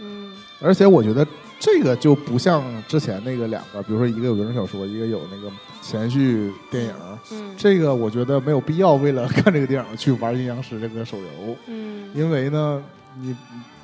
[0.00, 1.26] 嗯而且我觉得
[1.58, 6.94] 这个就不像之前那个两个，比如说一个有原著小说，一个有那个前续电影。
[7.30, 7.54] 嗯。
[7.56, 12.10] 这个我觉得没有必要为了看这个电影去玩阴阳师这个手游，嗯。
[12.14, 12.82] 因为呢，
[13.18, 13.34] 你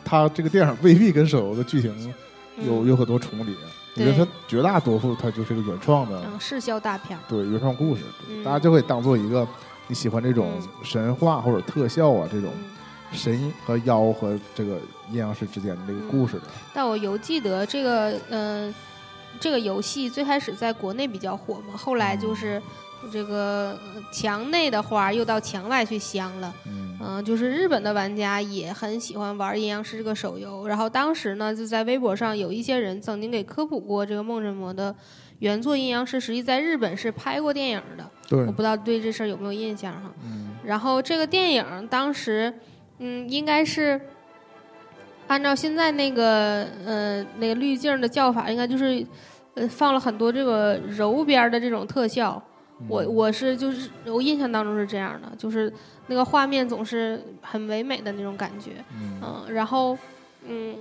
[0.05, 2.15] 它这个电影未必跟手游的剧情
[2.59, 2.89] 有嗯。
[2.89, 3.55] 有很多重叠。
[3.97, 8.45] 我觉得它绝大多数它就是个原创的，嗯，视效大片，对原创故事，嗯。
[8.45, 9.47] 大家就可以当做一个
[9.89, 10.69] 你喜欢这种嗯。
[10.83, 12.65] 神话或者特效啊这种嗯
[13.13, 14.79] 神和妖和这个
[15.11, 16.43] 阴阳师之间的这个故事的。
[16.73, 18.75] 但我犹记得这个，嗯、
[19.39, 22.61] 这个游戏最开始在国内比较火嘛，后来就是
[23.13, 26.55] 这个呃墙内的花又到墙外去香了。
[26.67, 34.95] 嗯嗯、就是日本的玩家也很喜欢玩阴阳师这个手游，然后当时呢，就在微博上有一些人曾经给科普过这个梦神魔的
[35.39, 38.07] 原作阴阳师，实际在日本是拍过电影的。
[38.29, 40.13] 对我，不知道对这事儿有没有印象哈。
[40.23, 42.53] 嗯然后这个电影当时，
[43.03, 44.01] 嗯，应该是
[45.27, 49.05] 按照现在那个呃那个滤镜的叫法，应该就是
[49.55, 52.41] 呃放了很多这个柔边的这种特效。
[52.89, 55.71] 我我是就是我印象当中是这样的，就是
[56.07, 58.73] 那个画面总是很唯美的那种感觉。
[58.95, 59.97] 嗯嗯，然后
[60.47, 60.77] 嗯，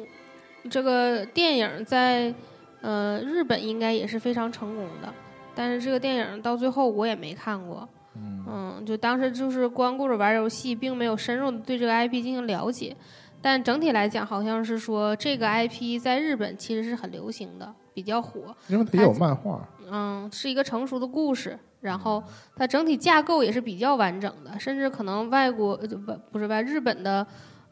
[0.70, 2.34] 这个电影在
[2.82, 5.14] 呃日本应该也是非常成功的，
[5.54, 7.88] 但是这个电影到最后我也没看过。
[8.20, 12.96] 嗯嗯，就当时就是光顾着玩游戏，并没有深入的对这个 IP 进行了解。
[13.42, 18.54] 但整体来讲，好像是说这个 IP 在日本其实是很流行的，比较火。
[18.68, 22.22] 因为它有漫画，嗯，是一个成熟的故事，然后
[22.56, 27.26] 它整体架构也是比较完整的，甚至可能外国呃不不是外日本的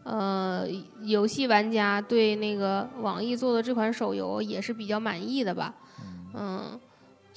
[0.04, 0.66] 呃
[1.02, 5.74] 游戏玩家对那个网易做的这款手游也是比较满意的吧。
[6.34, 6.80] 嗯，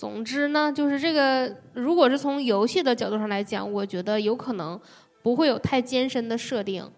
[0.00, 4.80] 总之呢，就是这个如果是从游戏的角度上来讲，我觉得有可能
[5.22, 6.90] 不会有太艰深的设定。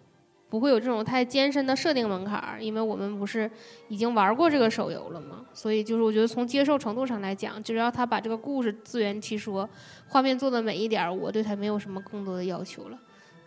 [0.49, 3.51] 不会有这种太艰深的设定门槛儿，因为我们不是
[3.89, 9.67] 已经玩过这个手游了嘛，所以就是我觉得从接受程度上来讲，只要他把这个故事自圆其说，
[10.07, 12.99] 画面做的美一点，我对他没有什么更多的要求了，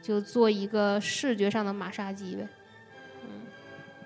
[0.02, 2.48] 就做一个视觉上的马杀鸡呗。
[3.24, 3.30] 嗯，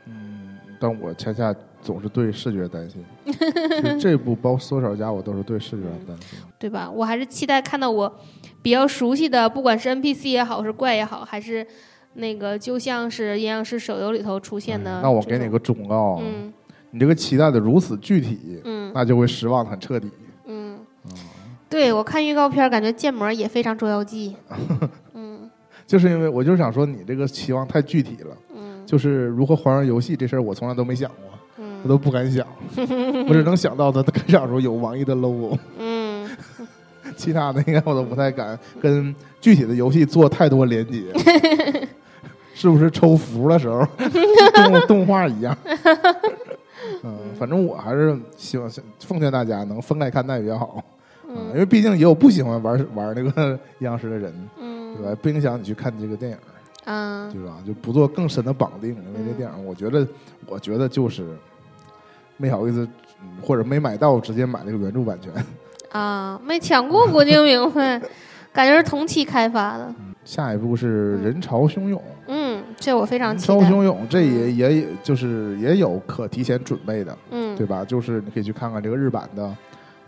[0.08, 3.04] 嗯但我恰恰总是对视觉担心。
[4.00, 6.40] 这部包括缩小家，我都是对视觉担心。
[6.58, 6.90] 对吧？
[6.90, 8.14] 我还是期待看到我
[8.62, 11.66] 比较熟悉的，不管是 NPC 也好，是怪也好，还是
[12.14, 16.52] 那个就像是阴阳师手游里头出现的、哎那我给你个，忠告啊，嗯
[16.92, 20.10] 你这个期待的如此具体，嗯那就会失望的很彻底。
[20.48, 20.80] 嗯，
[21.70, 24.36] 对我看预告片，感觉建模也非常捉妖记。
[25.14, 25.50] 嗯
[25.86, 28.38] 就是因为我就是想说，你这个期望太具体了。
[28.56, 31.39] 嗯就是如何还原游戏这事儿，我从来都没想过，
[31.84, 32.46] 我嗯都不敢想，
[33.28, 36.30] 我只能想到它开场的时候有网易的 logo，嗯，
[37.16, 41.04] 其他的应该我都不太敢跟具体的游戏做太多连接。
[42.54, 43.88] 是不是抽符的时候
[44.54, 45.58] 动动画一样？
[47.04, 50.84] 嗯，反正我还是希望奉劝大家能分开看待比较好，
[51.30, 55.18] 啊，因为毕竟也有不喜欢玩玩那个阴阳师的人，嗯对吧？
[55.22, 56.38] 不影响你去看这个电影。
[56.86, 57.58] 啊对吧？
[57.66, 60.06] 就不做更深的绑定，因为这电影，我觉得，
[60.48, 61.24] 我觉得就是
[62.40, 62.88] 没好意思，
[63.22, 65.32] 嗯或者没买到，直接买那个原著版权。
[65.92, 67.82] 啊，没抢过国境明会，
[68.52, 69.94] 感觉是同期开发的。
[70.24, 73.54] 下一步是《人潮汹涌》，嗯，这我非常人期待。
[73.54, 77.84] 潮汹涌，这也也就是也有可提前准备的，嗯，对吧？
[77.84, 79.52] 就是你可以去看看这个日版的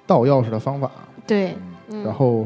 [0.05, 0.91] 盗钥匙的方法，
[1.25, 1.55] 对，
[2.03, 2.45] 然后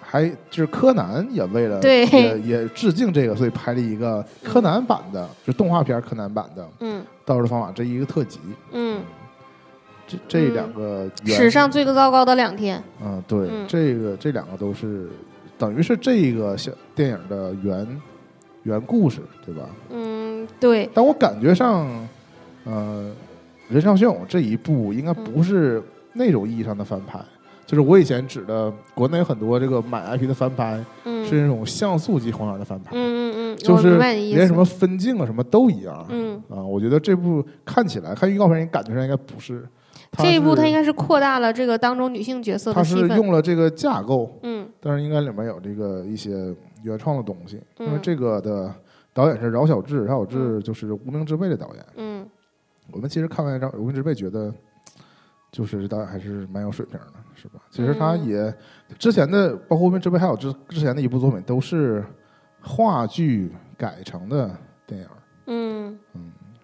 [0.00, 8.40] 还就是柯南也为了 对也也致敬这个，所以拍了一个柯南版的，就动画片柯南版的嗯盗钥匙方法这一个特辑。
[8.72, 9.02] 嗯，
[10.06, 12.82] 这这两个原史上最糟糕的两天。
[13.04, 15.10] 嗯，对，嗯这个这两个都是
[15.58, 18.00] 等于是这个小电影的原
[18.62, 19.68] 原故事，对吧？
[19.90, 21.86] 嗯，对，但我感觉上，
[22.64, 23.12] 呃，
[23.74, 25.82] 《人潮汹涌》这一部应该不是
[26.14, 27.18] 那种意义上的翻拍，
[27.68, 33.98] 就是我以前指的国内很多这个买 IP 的翻拍，嗯，是那种像素级还原的翻拍，嗯嗯嗯，就是。
[33.98, 36.06] 连什么分镜啊什么都一样。
[36.08, 39.68] 嗯，啊，我觉得这部看起来看预告片，你感觉上应该不是。
[40.16, 43.06] 这一部它应该是扩大了这个当中女性角色它是。
[43.08, 48.74] 用了这个架构，嗯但是应该里面有这个一些原创的东西，因为嗯这个的
[49.12, 51.84] 导演是饶晓志，饶晓志就是《无名之辈》的导演。
[51.96, 52.26] 嗯
[52.90, 54.50] 我们其实看完《无名之辈》，觉得
[55.50, 57.60] 就是导演还是蛮有水平的，是吧？
[57.70, 58.54] 其实他嗯也
[58.98, 62.04] 之前的，包括《无名之辈》，还有之之前的一部作品，都是
[62.60, 64.50] 话剧改成的
[64.86, 65.08] 电影。
[65.46, 65.98] 嗯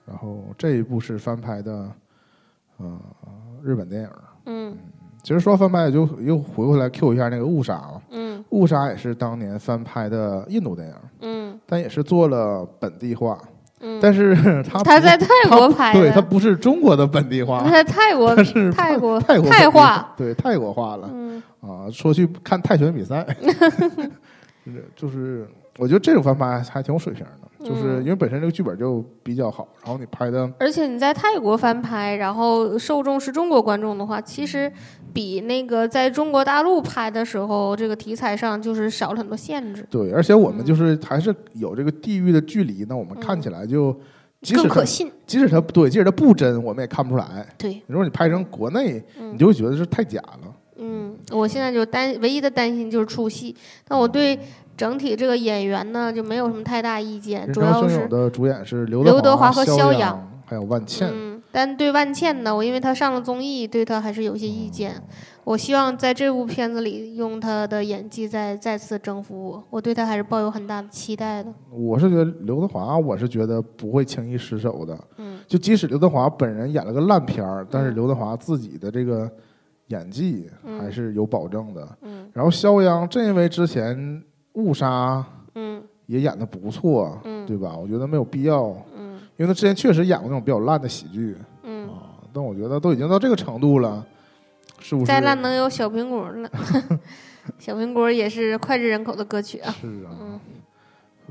[0.07, 1.91] 然后这一部是翻拍的，
[2.77, 3.01] 呃，
[3.63, 4.11] 日本电影。
[4.47, 4.77] 嗯
[5.23, 10.95] 其实说翻拍，就又回过来 Q 一下那个《误杀》了，嗯《误杀》也是当年翻拍的印度电影。
[11.23, 13.41] 嗯但也是做了本地化，
[13.85, 14.35] 嗯，但是
[14.69, 21.85] 他他在泰国拍的，对，他不是中国的本地话他，在泰国 他是泰国泰国泰化，对泰国话了嗯啊。
[21.93, 23.25] 说去看泰拳比赛，
[24.65, 25.47] 就是就是，
[25.79, 34.71] 我觉得这种翻拍还挺有水平的，就是嗯因为本身这个剧本就比较好，然后你拍的而且你在泰国翻拍，然后受众是中国观众的话，其实
[35.13, 43.93] 比那个在中国大陆拍的时候，这个题材上就是少了很多限制，对，而且我们嗯就是还是有这个地域的距离，那我们看起来就
[44.43, 45.11] 即使它更可信。
[45.27, 47.47] 即使它对，即使它不真，我们也看不出来。
[47.59, 49.33] 对，如果你拍成国内，嗯。
[49.35, 50.55] 你就会觉得是太假了。
[50.77, 53.55] 嗯，我现在就担唯一的担心就是出戏，
[53.87, 54.39] 但我对
[54.77, 61.09] 整体这个演员呢就没有什么太大意见，主要是的主演是刘刘德华和肖央还有万茜。
[61.13, 65.01] 嗯但对万茜呢，我因为她上了综艺，对她还是有些意见。
[65.45, 71.55] 我希望在这部片子里用她的演技再再次征服我，我对她还是抱有很大的期待的。
[71.71, 74.99] 我是觉得刘德华，我是觉得不会轻易失手的。
[75.19, 79.31] 嗯就即使刘德华本人演了个烂片儿，但是刘德华自己的这个
[79.89, 81.89] 演技还是有保证的。
[82.03, 83.97] 嗯然后肖央，正因为之前
[84.55, 85.19] 《误杀》
[85.55, 87.77] 嗯也演的不错，嗯对吧？
[87.77, 88.65] 我觉得没有必要，
[88.97, 92.13] 嗯因为他之前确实演过那种比较烂的喜剧嗯，啊。
[92.33, 94.05] 但我觉得都已经到这个程度了，
[94.81, 95.07] 是不是？
[95.07, 96.51] 再烂能有小苹果了。
[97.59, 99.71] 小苹果也是脍炙人口的歌曲啊。
[99.81, 100.41] 是啊，嗯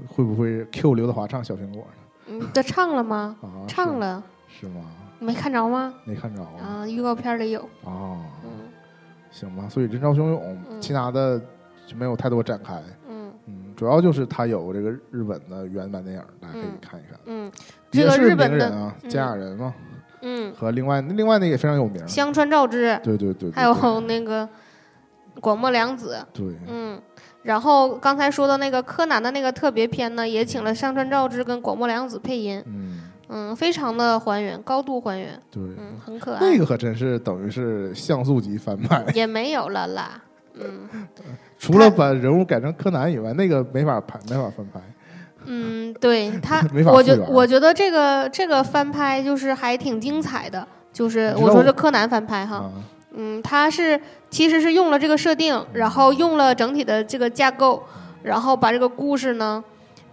[0.07, 1.83] 会不会 Q 刘德华唱《小苹果呢》
[2.27, 3.35] 嗯，他唱了吗？
[3.41, 4.81] 啊，唱了，是是吗？
[5.19, 5.93] 没看着吗？
[6.05, 6.49] 没看着啊。
[6.81, 7.61] 啊，预告片里有。
[7.83, 8.49] 啊，嗯
[9.31, 9.67] 行吧。
[9.69, 11.39] 所以人潮汹涌，嗯其他的
[11.85, 12.81] 就没有太多展开。
[13.75, 17.19] 主要就是它有这个日本的原版电影，大家可以嗯看一看。
[17.25, 17.51] 嗯，
[17.91, 19.09] 这个也是日本的名人啊，嗯。
[19.09, 19.73] 姜亚人嘛，
[20.21, 22.07] 嗯，和另外另外那个也非常有名。
[22.07, 24.47] 香川照之，对对对，对还有那个
[25.41, 26.25] 广末凉子。
[26.33, 27.01] 对，嗯，
[27.41, 36.39] 然后刚才说的那个柯南的那个特别篇呢，也请了上川照之跟广末凉子配音，嗯，嗯，非常的还原，高度还原，对，嗯，很可爱。
[36.39, 40.21] 那个可真是等于是像素级翻拍，也没有了啦，
[40.55, 41.07] 嗯
[41.57, 44.81] 除了把人物改成柯南以外，那个没法拍，没法翻拍。
[45.45, 52.71] 嗯，对他 我觉我觉得这个这个翻拍就是还挺精彩的，就是我我说是柯南翻拍哈，啊，
[53.11, 57.83] 嗯，他是其实是用了这个设定，然后用了整体的这个架构，
[58.21, 59.61] 然后把这个故事呢，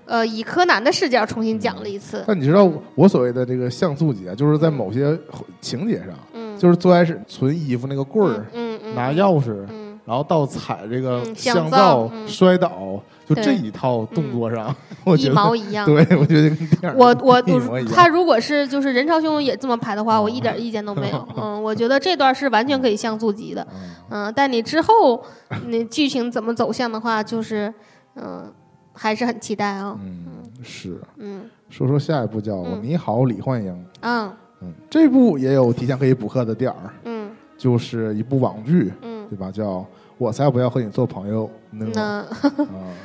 [0.04, 2.24] 呃，以柯南的视角重新讲了一次。
[2.26, 5.16] 但你知道我所谓的这个像素级啊，就是在某些
[5.60, 15.86] 情节上，嗯，就是最开始存衣服那个棍儿，嗯嗯，拿钥匙，嗯然后到踩这个嗯香香皂摔倒，就这一套动作上，我觉一得毛一样。
[15.86, 21.28] 对，我觉得跟电影我我一模一样他如果是就是人潮汹涌也这么拍的话，哦我一点意见都没有。
[21.40, 23.64] 嗯，我觉得这段是完全可以像素级的。
[23.72, 23.90] 嗯
[24.26, 25.22] 嗯，但你之后
[25.68, 27.72] 那剧情怎么走向的话，就是
[28.16, 28.52] 嗯，
[28.92, 29.96] 还是很期待啊。
[30.02, 31.00] 嗯，是。
[31.18, 33.72] 嗯说说下一部叫《嗯你好，李焕英》。
[34.00, 34.28] 嗯
[34.60, 39.52] 嗯，这部也有提前可以补课的点儿，嗯就是一部网剧，嗯，对吧？
[39.52, 39.86] 叫
[40.20, 41.86] 我才不要和你做朋友呢。
[41.94, 42.26] 那啊，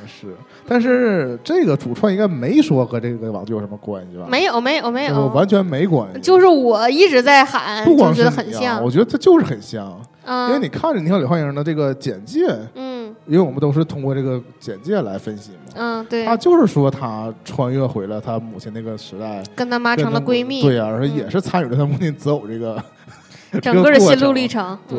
[0.06, 0.36] 是。
[0.68, 4.26] 但是这个主创应该没说和这个网剧有什么关系吧？
[4.28, 6.20] 没有没有没有，呃完全没关系。
[6.20, 8.84] 就是我一直在喊，不光就是觉得很像。
[8.84, 15.72] 我觉得它就是很像，嗯，因为你看着你好，李焕英的这个简介，嗯因为我们都是通过这个简介来分析嘛。
[15.76, 22.82] 嗯对，他就是说他穿越回了他母亲那个时代，跟他妈成了闺蜜，对呀、而且嗯也是参与了他母亲择偶这个
[23.62, 24.78] 整个的心路历程。
[24.86, 24.98] 对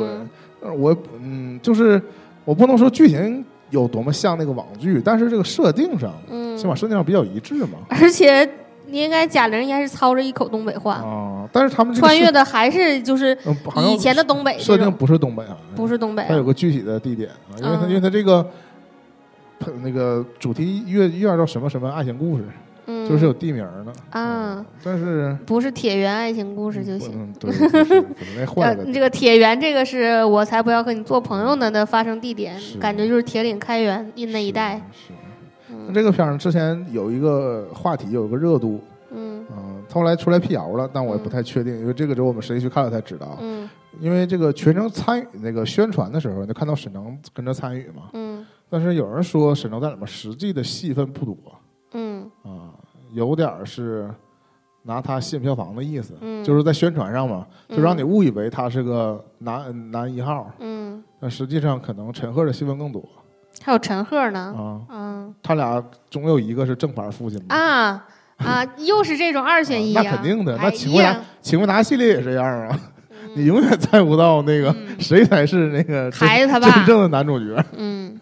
[0.61, 2.01] 我嗯，就是
[2.45, 7.79] 我不能说剧情有多么像那个网剧，但是这个设定上，嗯，起码设定上比较一致嘛。
[7.89, 8.47] 而且
[8.85, 13.37] 你应该贾玲应该是操着一口东北话，啊，但是他们穿越的还是就是
[13.91, 18.45] 以前的东北设定，不是东北啊，不是东北它有个具体的地点啊，因为它嗯因为它这个。
[19.59, 22.43] 它那个主题越越叫什么什么爱情故事，
[22.87, 27.11] 嗯，就是有地名的啊，但是不是铁原爱情故事就行。
[27.13, 34.81] 嗯，对，不是不是那坏呃了，，这个铁原这个是我才不要和你做朋友呢的发生地点，感觉就是铁岭开元那一带。
[34.91, 35.07] 是。
[35.07, 35.13] 是
[35.69, 43.37] 那嗯这个片儿之前有一个话题，有一个热度，嗯嗯，后来出来辟谣了，但我也不太确定，因为这个只有我们实际去看了才知道。
[43.41, 43.69] 嗯
[43.99, 51.35] 因为这个全程参与那个宣传的时候，你就看到沈腾跟着参与嘛，嗯但是有人说沈腾在里面实际的戏份不多
[51.93, 52.66] 嗯啊，
[53.17, 54.09] 有点是
[54.83, 63.03] 拿他吸引票房的意思，嗯，就是在宣传上嘛，嗯就让你误以为他是个男男一号，嗯，但实际上可能陈赫的戏份更多
[63.63, 64.53] 还有陈赫呢。
[64.57, 64.81] 啊。
[64.89, 67.55] 嗯他俩总有一个是正牌父亲嘛。
[67.55, 68.05] 啊
[68.37, 72.79] 啊，又是这种二 选一那肯定的那哎请问呀请问答系列也这样啊？
[73.11, 77.61] 嗯 你永远猜不到那个嗯谁才是那个真孩子他爸真正的男主角。
[77.75, 78.17] 嗯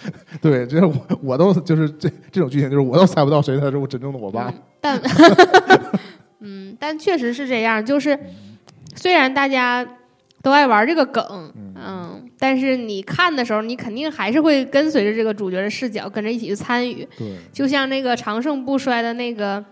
[0.40, 4.54] 对，就是我我都就是这这种剧情，就是我都猜不到谁才是我真正的我爸嗯。
[4.80, 5.00] 但
[6.40, 8.18] 嗯，但确实是这样，就是
[8.94, 9.86] 虽然大家
[10.42, 11.24] 都爱玩这个梗，
[11.56, 17.06] 嗯嗯，但是你看的时候，你肯定还是会跟随着这个主角的视角，跟着一起去参与。
[17.18, 19.64] 对，就像那个长盛不衰的那个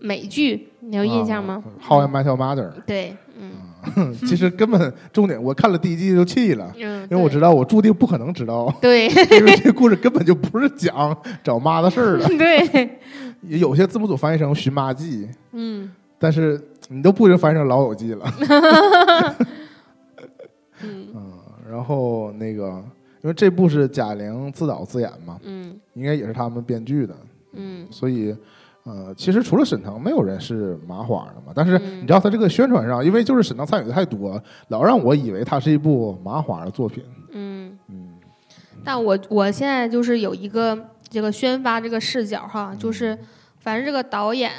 [0.00, 3.52] 美剧，你有印象吗？？How I Met Your Mother，对，嗯
[4.26, 9.08] 其实根本重点，我看了第一季就气了，嗯，因为我知道我注定不可能知道，对。
[9.38, 12.26] 因为这个故事根本就不是讲找妈的事儿的。
[12.36, 12.90] 对，
[13.42, 15.90] 有些字幕组翻译成《寻妈记》，嗯。
[16.20, 18.32] 但是你都不能翻译成《老友记》了。
[20.82, 21.08] 嗯。
[21.14, 21.32] 嗯，
[21.70, 22.82] 然后那个，
[23.22, 25.78] 因为这部是贾玲自导自演嘛，嗯。
[25.94, 27.16] 应该也是他们编剧的，
[27.52, 27.86] 嗯。
[27.90, 28.34] 所以，
[28.88, 31.52] 呃，其实除了沈腾，没有人是麻花的嘛。
[31.54, 37.04] 但是嗯你知道他这个宣传上，因为就是沈腾参与的太多，老让我以为他是一部麻花的作品。
[37.32, 38.14] 嗯，嗯
[38.82, 40.78] 但我我现在就是有一个
[41.10, 43.18] 这个宣发这个视角哈，就是
[43.58, 44.50] 反正这个导演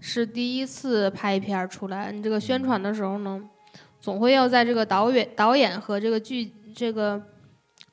[0.00, 3.40] 是第一次拍片儿出来，你这个宣传的时候呢，
[4.00, 7.22] 总会要在这个导演导演和这个剧这个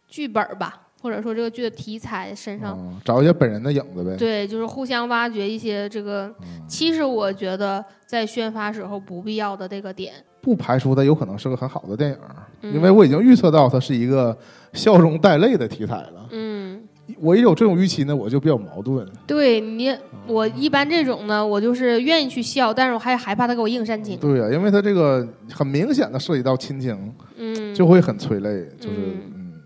[0.07, 4.15] 剧本吧，或者说这个剧的题材身上，嗯，找一些本人的影子呗。
[4.15, 12.17] 对，就是互相挖掘一些这个，嗯其实我觉得在宣发时候不必要的这个点，不排除它有可能是个很好的电影，
[12.61, 14.35] 嗯因为我已经预测到它是一个
[14.71, 16.27] 笑中带泪的题材了。
[16.31, 16.81] 嗯。
[17.19, 19.05] 我一有这种预期呢，我就比较矛盾。
[19.27, 19.93] 对你，
[20.25, 24.17] 我一般这种呢，我就是愿意去笑，但是我还害怕他给我硬煽情。
[24.17, 28.65] 对呀、因为他这个很明显的涉及到亲情，嗯，就会很催泪。
[28.79, 29.17] 就是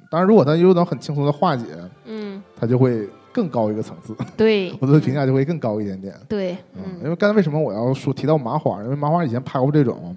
[0.09, 1.65] 当然如果它又能很轻松的化解，
[2.05, 6.13] 嗯，它就会更高一个层次，对 我的评价就会更高一点点。
[6.27, 8.81] 对，嗯，因嗯为刚才为什么我要说提到麻花？
[8.83, 10.15] 因为麻花以前拍过这种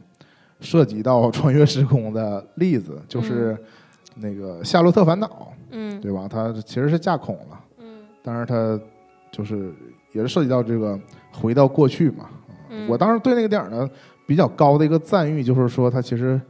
[0.60, 3.56] 涉及到 穿越时空的例子，就是
[4.16, 5.26] 那个《夏洛特烦恼》，
[5.70, 6.26] 嗯对吧？
[6.30, 8.78] 它其实是架空了，嗯但是它
[9.32, 9.72] 就是
[10.12, 10.98] 也是涉及到这个
[11.32, 12.26] 回到过去嘛。
[12.70, 13.88] 嗯，我当时对那个电影呢
[14.26, 16.40] 比较高的一个赞誉，就是说它其实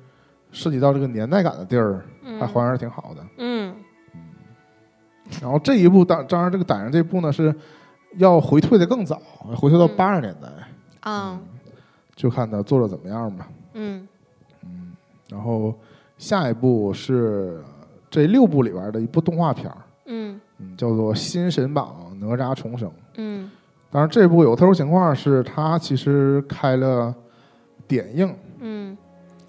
[0.52, 2.02] 涉及到这个年代感的地儿，
[2.38, 3.24] 还还原的挺好的。
[3.38, 3.74] 嗯。
[5.40, 7.54] 然后这一部当当然这个胆人这部呢是
[8.16, 9.20] 要回退的更早，
[9.56, 9.96] 回退到嗯。
[9.96, 10.48] 八十年代，
[11.00, 11.40] 啊。
[12.14, 13.48] 就看他做的怎么样吧。
[13.74, 14.06] 嗯。
[15.28, 15.74] 然后
[16.18, 17.62] 下一部是
[18.10, 19.76] 这六部里边的一部动画片儿，
[20.06, 20.40] 嗯。
[20.58, 22.88] 嗯，叫做《新神榜哪吒重生》。
[23.16, 23.50] 嗯。
[23.92, 27.12] 当然，这部有特殊情况是它其实开了
[27.88, 28.96] 点映，嗯，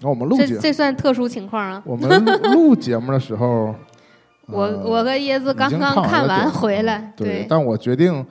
[0.02, 1.80] 然后我们录节这这算特殊情况啊。
[1.86, 3.74] 我们录录节目的时候，
[4.48, 8.24] 我呃我和椰子刚刚看完回来，对，但我决定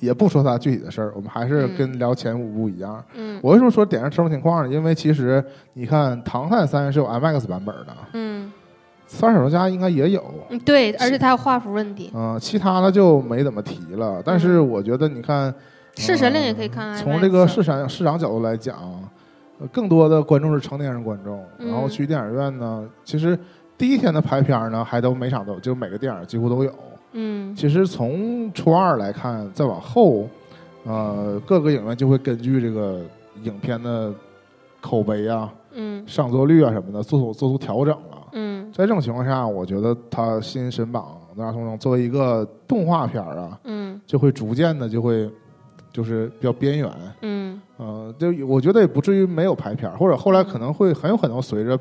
[0.00, 3.02] 也不说它具体的事儿，我们还是嗯跟聊前五部一样。
[3.14, 4.74] 嗯我为什么说点上特殊情况呢？
[4.74, 5.42] 因为其实
[5.74, 8.52] 你看《唐探三》是有 IMAX 版本的，嗯
[9.16, 14.20] 《三手家》应该也有，嗯，对，而且它有画幅问题，嗯、其他的就没怎么提了。
[14.24, 15.52] 但是我觉得，你看，
[15.94, 16.94] 《弑神令》也可以看。
[16.96, 18.74] 从这个市场市场角度来讲，
[19.60, 23.38] 呃更多的观众是成年人观众，嗯然后去电影院呢，其实
[23.78, 26.72] 第一天的排片呢，还都每场都有，就每个电影几乎都有。
[27.12, 30.28] 嗯其实从初二来看，再往后，
[30.84, 33.00] 呃，各个影院就会根据这个
[33.42, 34.12] 影片的
[34.80, 38.26] 口碑啊、嗯上座率啊什么的，做出做出调整了。
[38.32, 45.30] 嗯在这种情况下，我觉得它《新神榜哪吒作为一个动画片啊，嗯就会逐渐的就会
[45.94, 46.90] 就是比较边缘。
[47.22, 51.78] 嗯呃，就我觉得也不至于没有排片儿，或者后来可能会很有可能随着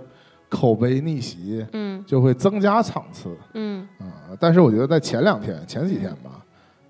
[0.49, 3.35] 口碑逆袭，嗯就会增加场次。
[3.55, 6.43] 嗯啊、但是我觉得在前两天、前几天吧，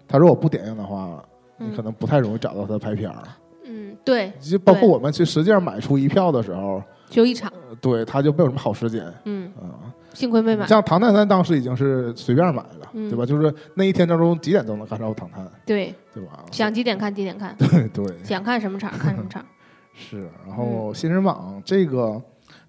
[0.08, 1.24] 他如果不点映的话，
[1.58, 3.24] 你可嗯能不太容易找到他的排片儿。
[3.66, 9.88] 嗯，对，就包括我们去实际上买出一票的时候，就一场，呃对他就没有什么好时间嗯，啊。
[10.14, 10.66] 幸亏没买。
[10.68, 13.26] 像《唐探三》当时已经是随便买了，嗯对吧？
[13.26, 16.46] 就是那一天当中几点都能看到《唐探》，对，对吧？
[16.52, 19.44] 想几点看几点看，对对想看什么场看什么场。
[19.94, 20.22] 是。
[20.48, 22.22] 然后《新人榜》这个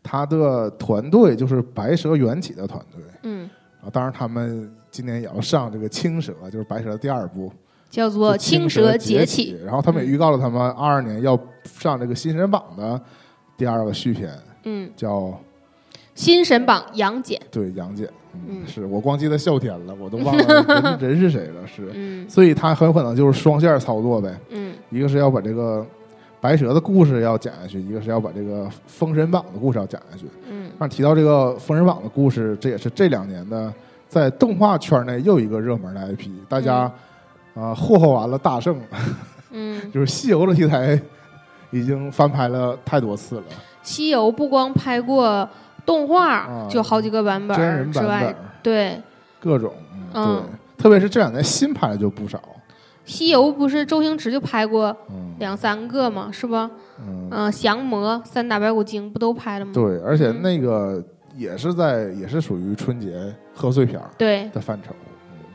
[0.02, 3.48] 他的团队就是白蛇缘起的团队嗯，
[3.82, 7.52] 啊，当然他们今年也要上这个青蛇，就是白蛇的第二部。
[7.90, 13.00] 叫做青蛇蛇崛起。，然后他们也预告了他们二二年要上这个新人榜的
[13.56, 15.32] 第二个续篇，嗯，叫
[16.14, 17.40] 新神榜杨戬。
[17.50, 18.66] 对杨戬，嗯，嗯。
[18.66, 22.28] 是我光记得哮天了，我都忘了人 人是谁了，是，嗯。
[22.28, 24.74] 所以他很有可能就是双线操作呗，嗯。
[24.90, 25.84] 一个是要把这个
[26.40, 30.26] 白蛇的故事要讲下去，一个是要把这个封神榜的故事要讲下去。
[30.48, 30.70] 嗯。
[30.78, 33.72] 但提到这个封神榜的故事，这也是这两年的
[34.08, 36.90] 在动画圈内又一个热门的 IP，大家
[37.54, 38.76] 啊、霍霍完了大圣。
[39.50, 41.00] 嗯， 就是西游的题材
[41.70, 43.44] 已经翻拍了太多次了，
[43.82, 45.48] 西游不光拍过
[45.84, 49.02] 动画啊，就好几个版本真人版本，对，
[49.40, 49.72] 各种，
[50.12, 50.22] 对，
[50.76, 52.40] 特别是这两年新拍的就不少，
[53.04, 55.34] 西游不是周星驰就拍过嗯。
[55.38, 56.28] 两三个嘛？
[56.32, 56.70] 是吧？
[57.00, 59.72] 嗯，嗯，降魔、三打白骨精不都拍了吗？
[59.74, 60.42] 对，而且嗯。
[60.42, 61.02] 那个
[61.36, 64.94] 也是在也是属于春节贺岁片儿对，的范畴，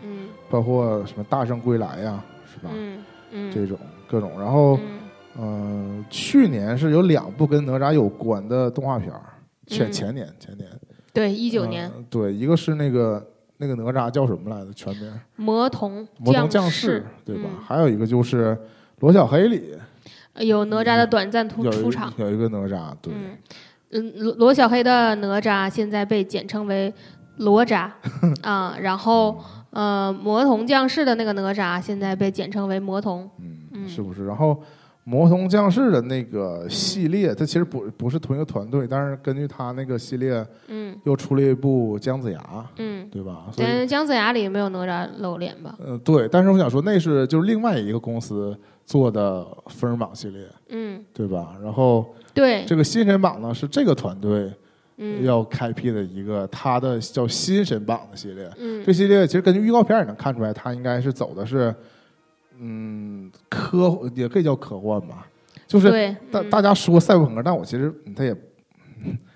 [0.03, 0.27] 嗯。
[0.49, 2.69] 包括什么大圣归来呀，是吧？
[2.73, 3.77] 嗯嗯，这种
[4.09, 4.99] 各种，然后嗯。
[5.41, 9.21] 嗯、去年是有两部跟哪吒有关的动画片儿，
[9.70, 10.70] 前嗯前年前年
[11.13, 13.26] 对，一九年嗯对，一个是那个
[13.57, 14.74] 那个哪吒叫什么来着？
[14.74, 15.11] 全名？
[15.36, 17.49] 魔童魔童降世世，对吧？
[17.51, 18.57] 嗯还有一个就是
[18.99, 19.74] 罗小黑里
[20.39, 22.11] 有哪吒的短暂出出场。
[22.17, 23.38] 有一个哪吒，对，嗯
[23.91, 26.93] 嗯，罗罗小黑的哪吒现在被简称为
[27.38, 27.89] 罗吒
[28.43, 29.38] 啊，然后
[29.72, 33.30] 呃，魔童降世的那个哪吒现在被简称为魔童。
[33.74, 34.26] 嗯是不是？
[34.26, 34.61] 然后。
[35.10, 43.45] 魔童降世的那个系列，它其实不不是同一个团队，但是根据他那个系列嗯又出了一部姜子牙，嗯，对吧？
[43.51, 45.76] 所以但姜子牙里没有哪吒露脸吧？
[45.84, 48.55] 嗯，对，但是我想说，那是就是另外一个公司
[48.86, 51.55] 做的封神榜系列，嗯，对吧？
[51.64, 52.05] 然后
[52.36, 54.53] 对，这个新神榜呢，是这个团队
[54.97, 58.47] 嗯要开辟的一个它的叫新神榜的系列。
[58.60, 61.74] 嗯这系列其实根据预告片也能看出来，它应该是走的是，
[62.62, 65.26] 嗯，科也可以叫科幻吧，
[65.68, 68.36] 就是大大家说赛博朋克，但我其实嗯它也，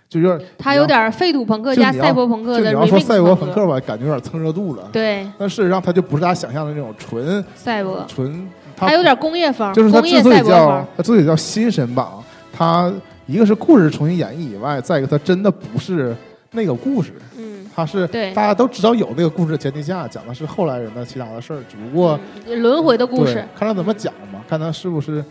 [0.09, 3.65] 就有点他有点废土朋克加赛博朋克的就你要说赛博朋克。
[3.65, 4.89] 吧，感觉有点蹭热度了。
[4.91, 12.93] 对，但事实上，它就不是大家想象的那种纯赛博，纯，它还有点工业风，就是它工业之所以叫赛博风，它之所以叫新神榜，它
[13.25, 16.15] 一个是故事重新演绎以外，再一个它真的不是
[16.51, 18.33] 那个故事，嗯，它是对。
[18.33, 25.23] 大家都知道有那个故事的前提下，讲的是后来人的其他的事儿，只不过嗯轮回的故对事，看他怎么讲嘛，看他是不是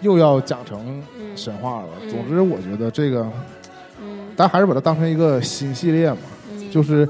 [0.00, 1.36] 又要讲成嗯。
[1.36, 1.88] 神话了。
[2.02, 2.08] 嗯。
[2.10, 3.26] 总之，我觉得这个，
[4.02, 4.18] 嗯。
[4.36, 6.18] 咱还是把它当成一个新系列嘛，
[6.52, 7.08] 嗯，就是。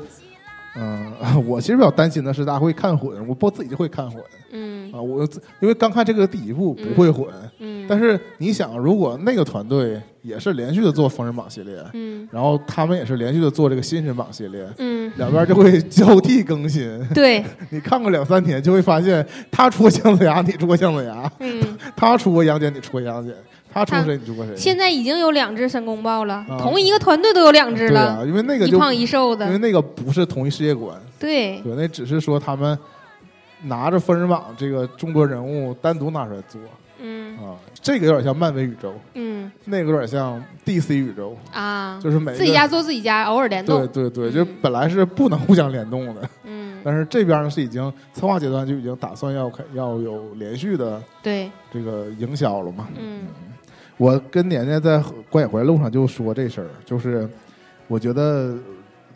[0.79, 1.11] 嗯，
[1.49, 4.23] 我其实比较担心的是大家会看混，我不自己就会看混。
[4.53, 4.93] 嗯。
[4.93, 5.01] 啊。
[5.01, 5.27] 我
[5.61, 7.27] 因为刚看这个第一部不会混，
[7.61, 12.29] 嗯，但是你想，如果那个团队也是连续的做《封神榜》系列，嗯。
[12.33, 17.01] 然后他们也是连续的做这个新神榜系列，嗯，两边就会交替更新。
[17.15, 21.63] 对， 你看个两三天，就会发现他出过姜子牙，你出过姜子牙；嗯，
[21.95, 23.33] 他出过杨戬，你出过杨戬；
[23.73, 24.57] 他出谁，你出过谁。
[24.57, 26.59] 现在已经有两只申公豹了，啊。
[26.61, 29.47] 同一个团队都有两只对了，啊，因为那个就一胖一瘦的。
[29.47, 32.77] 因为，那个不是同一世界观，对，对，那只是说他们
[33.65, 36.61] 拿着《封神榜》这个众多人物单独拿出来做。
[37.01, 37.37] 嗯。
[37.37, 37.55] 啊，
[37.87, 39.49] 这个有点像漫威宇宙，嗯。
[39.67, 52.89] 那个有点像 DC 宇宙，啊，就是每自己家做自己家，偶尔联动，对对，对就本来是不能互相联动的，嗯，但是这边呢是已经策划阶段就已经打算要开要有连续的对，这个营销了嘛。
[52.99, 53.21] 嗯。
[53.99, 57.29] 我跟年年在观影回来路上就说这事儿，就是
[57.87, 58.59] 我觉得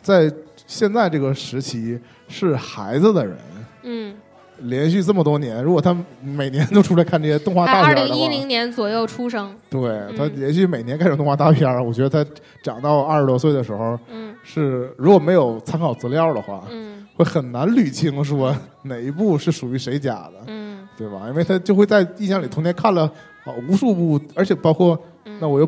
[0.01, 0.31] 在
[0.65, 1.99] 现在这个时期
[2.29, 3.37] 是孩子的人。
[3.83, 4.15] 嗯，
[4.63, 9.81] 连续这么多年，如果他每年都出来看这些动画大片儿的话，零一零年左右出生，对
[10.17, 10.31] 他嗯。
[10.35, 12.31] 连续每年看这种动画大片儿，我觉得他
[12.63, 14.35] 长到二十多岁的时候，嗯。
[14.43, 17.05] 是如果没有参考资料的话，嗯。
[17.15, 20.87] 会很难捋清说哪一部是属于谁家的，嗯。
[20.97, 21.23] 对吧？
[21.29, 23.03] 因为他就会在印象里童年看了
[23.43, 25.67] 啊无数部，而且包括嗯，那我又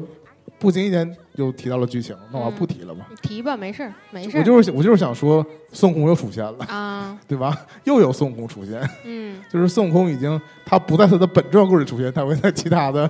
[0.63, 3.05] 不经意间就提到了剧情，那我不提了吧。
[3.21, 4.39] 提吧，没事儿没事儿。
[4.39, 7.53] 我就是我就是想说，孙悟空又出现了，啊， 对吧？
[7.83, 9.41] 又有孙悟空出现，嗯。
[9.51, 13.01] 就是孙悟空已经他不在他的本传故事出现，他会在其他的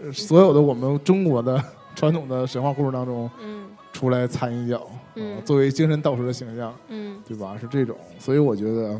[0.00, 1.60] 呃所有的我们中国的
[1.96, 3.66] 传统的神话故事当中嗯。
[3.92, 5.34] 出来掺一脚，嗯。
[5.36, 7.20] 啊作为精神导师的形象，嗯。
[7.26, 7.56] 对吧？
[7.60, 8.92] 是这种，所以我觉得，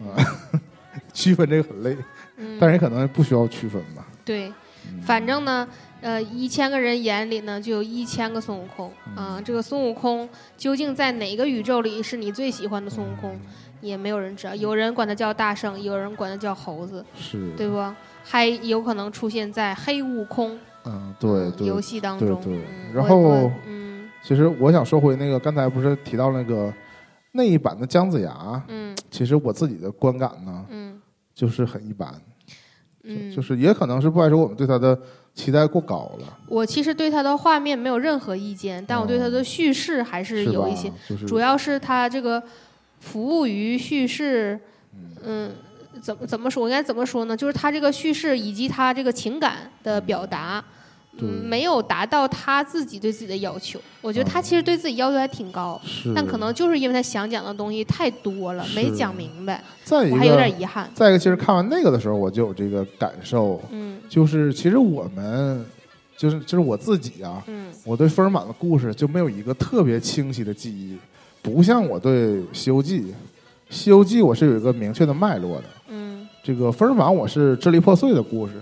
[0.00, 0.16] 啊、
[1.12, 1.94] 区分这个很累，
[2.38, 4.06] 嗯，但是也可能不需要区分吧。
[4.24, 4.48] 对，
[4.88, 5.00] 嗯。
[5.02, 5.68] 反正呢，
[6.04, 13.40] 呃，一千个人眼里呢就有一千个孙悟空啊、这个孙悟空究竟在哪个宇宙里是你最喜欢的孙悟空，
[13.80, 14.54] 也没有人知道。
[14.54, 17.82] 有人管他叫大圣，有人管他叫猴子，是，对不？
[18.22, 21.80] 还有可能出现在黑悟空嗯，对游。
[21.80, 22.38] 戏当中。
[22.42, 26.70] 对对嗯然后嗯其实我想说回那个刚才不是提到那个
[27.32, 31.00] 那一版的姜子牙，嗯其实我自己的观感呢嗯
[31.34, 32.14] 就是很一般，
[33.04, 34.98] 嗯，就是也可能是不来说我们对他的
[35.34, 40.90] 期待过高了，我其实对他的画面没有任何意见，但我对他的叙事还是有一些，？
[41.08, 42.42] 就是主要是他这个
[43.00, 44.58] 服务于叙事，
[45.24, 45.52] 嗯，
[46.00, 46.62] 怎么怎么说？
[46.62, 47.36] 我应该怎么说呢？
[47.36, 50.66] 就是他这个叙事以及他这个情感的表达，对
[51.18, 53.80] 嗯，没有达到他自己对自己的要求。
[54.00, 60.90] 我觉得他啊其实对自己要求还挺高，是，但可能就是因为他想讲的东西太多了，没讲明白，再一个我还有点遗憾。
[60.94, 64.00] 再一个，其实看完那个的时候，我就有这个感受，嗯。
[64.08, 65.64] 就是其实我们
[66.16, 67.72] 就是就是我自己啊，嗯。
[67.84, 70.96] 我对福尔满的故事就没有一个特别清晰的记忆，
[71.40, 73.00] 不像我对《西游记》，
[73.70, 75.64] 《西游记》我是有一个明确的脉络的。
[75.88, 78.54] 嗯，这个福尔满我是支离破碎的故事，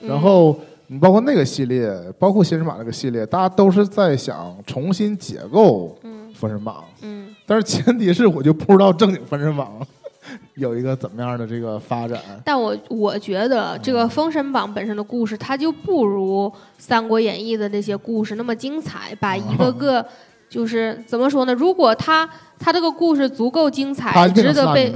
[0.00, 0.08] 嗯。
[0.08, 9.74] 然后你包括那个系列，包括新神榜那个系列，大家都是在想重新解构嗯封神榜，嗯 但是前提是我就不知道正经封神榜
[10.54, 12.18] 有一个怎么样的这个发展。
[12.44, 20.04] 但我我觉得这个《封神榜》本身的故事，它就不如《三国演义》的那些故事那么精彩，把一个个
[20.48, 21.52] 就是怎么说呢？
[21.54, 22.28] 如果他
[22.58, 24.90] 他这个故事足够精彩，值得被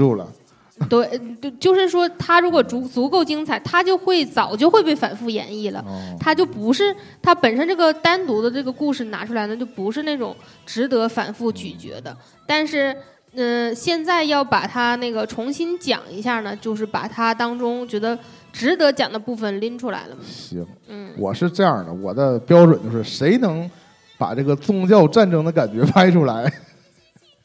[0.88, 5.80] 对，对就是说他如果足足够精彩，他就会早就会被反复演绎了。
[5.80, 12.16] 哦，它就不是他本身这个单独的这个故事拿出来呢，就不是那种值得反复咀嚼的。
[12.46, 12.96] 但是，
[13.34, 18.18] 嗯、现在要把它那个重新讲一下呢，就是把它当中觉得
[18.52, 20.22] 值得讲的部分拎出来了嘛。
[20.24, 23.70] 行，嗯，我是这样的，我的标准就是谁能
[24.16, 26.50] 把这个宗教战争的感觉 拍出来，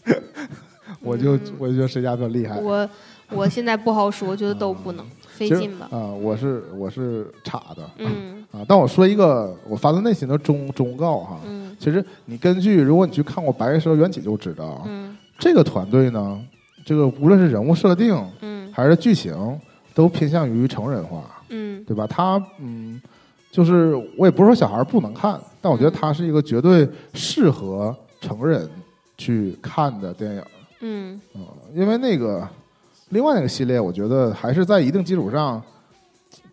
[1.03, 2.57] 我就嗯我就觉得谁家比较厉害。
[2.57, 2.89] 我
[3.29, 5.87] 我现在不好说，我觉得都不能，费劲吧。
[5.91, 11.39] 啊、我是我是差的嗯啊，但我说一个我发自内心的忠忠告哈。
[11.45, 16.39] 嗯其实你根据，如果你去看过《白蛇缘起》就知道，嗯这个团队呢，
[16.85, 19.59] 这个无论是人物设定嗯还是剧情，
[19.93, 22.07] 都偏向于成人化，嗯对吧？
[22.07, 23.01] 他嗯，
[23.51, 28.69] 就是我也不是说小孩不能看，但我觉得嗯它是一个绝对适合成人
[29.17, 30.43] 去看的电影。
[30.81, 31.41] 嗯嗯，
[31.73, 32.47] 因为那个
[33.13, 35.61] 另外那个系列，我觉得还是在一定基础上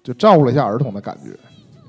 [0.05, 1.31] 就照顾了一下儿童的感觉，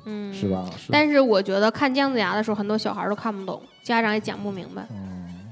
[0.06, 0.50] 嗯，是？
[0.50, 0.66] 吧？
[0.78, 0.92] 是。
[0.92, 5.52] 但是我觉得看姜子牙的时候，很多小孩都看不懂，家长也讲不明白，嗯，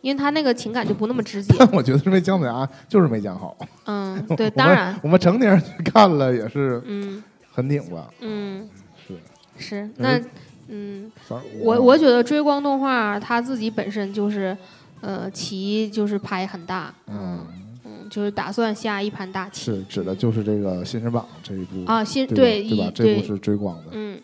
[0.00, 1.54] 因为他那个情感就不那么直接。
[1.60, 3.56] 但我觉得是因为姜子牙就是没讲好。
[3.84, 8.68] 嗯， 对，当然，我们成年人去看了也是嗯很拧巴，嗯
[9.06, 9.14] 是。
[9.58, 10.20] 是那
[10.68, 11.10] 嗯，
[11.62, 14.54] 我我觉得追光动画它自己本身就是，
[15.00, 17.46] 呃，棋就是拍很大，嗯嗯，
[18.08, 22.92] 就是打算下一盘大棋是指的就是这个《新人榜》这一部啊，新对吧对吧？
[22.94, 24.20] 这部，是追光的，嗯，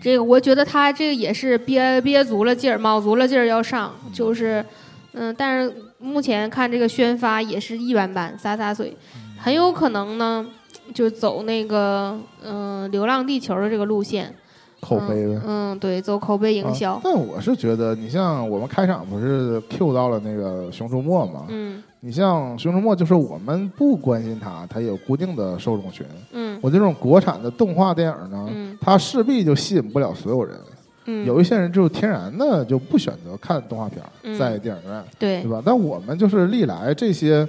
[0.00, 4.64] 这个我觉得他这个也是憋憋足了劲儿，卯足了劲儿要上，就是，
[5.12, 8.96] 嗯，但是目前看这个宣发也是一般般，洒洒水，
[9.38, 10.46] 很有可能呢，
[10.92, 14.34] 就走那个嗯、流浪地球》的这个路线，
[14.80, 15.40] 口碑呗。
[15.46, 21.46] 嗯，对，走口碑营销啊，但我是觉得，你像我们开场不是 Q 到了那个《熊出没》吗？
[21.48, 26.04] 嗯你像《熊出没》，就是我们不关心它，它有固定的受众群。
[26.32, 30.58] 嗯我这种国产的动画电影呢，嗯它势必就吸引不了所有人。
[31.04, 35.62] 嗯，有一些人就天然的就不选择看动画片，嗯在电影院，对对吧？
[35.64, 37.46] 但我们就是历来这些，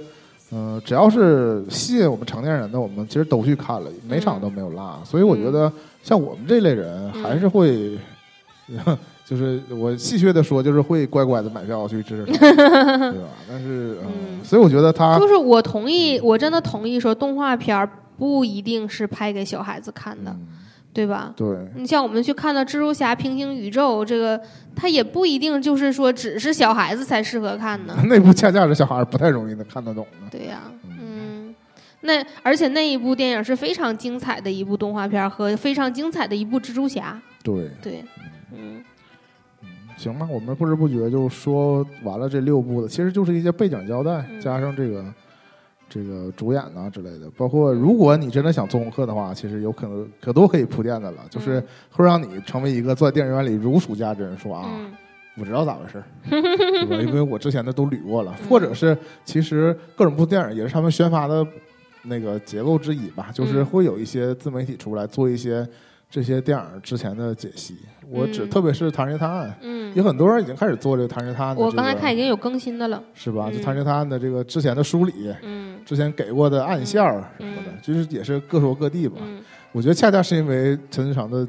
[0.52, 5.02] 嗯、只要是吸引我们成年人的，我们其实都去看了，每场都没有落。
[5.04, 7.98] 所以我觉得，像我们这类人，嗯还是会，
[9.24, 12.38] 就是我戏谑的说，就是会乖乖的买票去支持他，
[13.10, 13.28] 对吧？
[13.48, 13.96] 但是，
[14.42, 20.46] 所以我觉得他就是我同意，我真的同意说动画片不一定是拍给小孩子看的，嗯，
[20.92, 21.32] 对吧？
[21.34, 24.40] 对，你像我们去看的《蜘蛛侠：平行宇宙》，这个
[24.76, 30.28] 它也不一定就是说只是小孩子才适合看的， 那部恰恰是小孩儿不太容易能看得懂的。
[30.30, 31.54] 对呀、嗯。
[32.02, 38.04] 那而且那一部电影是非常精彩的一部动画片和非常精彩的一部蜘蛛侠，对，对，
[38.52, 38.84] 嗯
[39.96, 45.04] 行吧，我们不知不觉就说完了这六部的，其实就是一些背景交代，嗯加上这个
[45.88, 47.30] 这个主演呐、之类的。
[47.36, 54.90] 包括如果你真的想做功课的话，其实有可能可多可以铺垫的了，就是嗯会让你成为一个坐在电影院里如数家珍，说啊，嗯
[55.36, 56.96] 我知道咋回事儿， 对吧？
[57.02, 61.44] 因为我之前的都捋过了，嗯或者是其实各种部电影也是他们宣发的
[62.04, 65.66] 那个结构之一吧，就是嗯会有一些自媒体出来做一些
[66.14, 67.74] 这些电影之前的解析。
[68.08, 69.50] 我只、嗯特别是《唐人街探案》。
[69.62, 73.50] 嗯有，很多人已经开始做这个《唐人街探案》的、这个，我刚才看已经有更新的了，是吧？
[73.64, 79.16] 唐人街探案》的这个之前的梳理，嗯之前给过的暗线儿什么的，嗯就是也是各说各地吧。
[79.22, 79.40] 嗯，
[79.72, 81.44] 我觉得恰恰是因为陈思诚的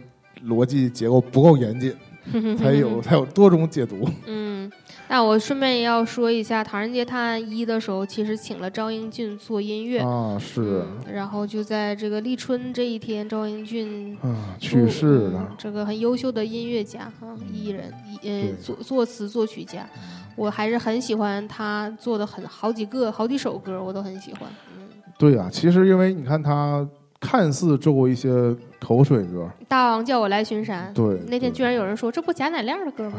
[0.47, 1.93] 逻辑结构不够严谨，
[2.57, 4.07] 才有 才有多种解读。
[4.25, 4.71] 嗯，
[5.07, 9.99] 那我顺便也要说一下，《唐人街探案一》的时候，其实请了赵英俊做音乐。
[9.99, 15.55] 啊，是嗯，然后就在这个立春这一天，赵英俊啊，去世嗯了。
[15.57, 19.87] 这个很优秀的音乐家哈，艺人，艺呃作作词作曲家，
[20.35, 24.41] 我还是很喜欢他做的很好几个好几首歌，我都很喜欢。
[24.77, 26.87] 嗯，对啊，其实因为你看他
[27.25, 33.17] 看似做过一些口水歌，大王叫我来巡山，对，那天居然有人说这不贾乃亮的歌吗？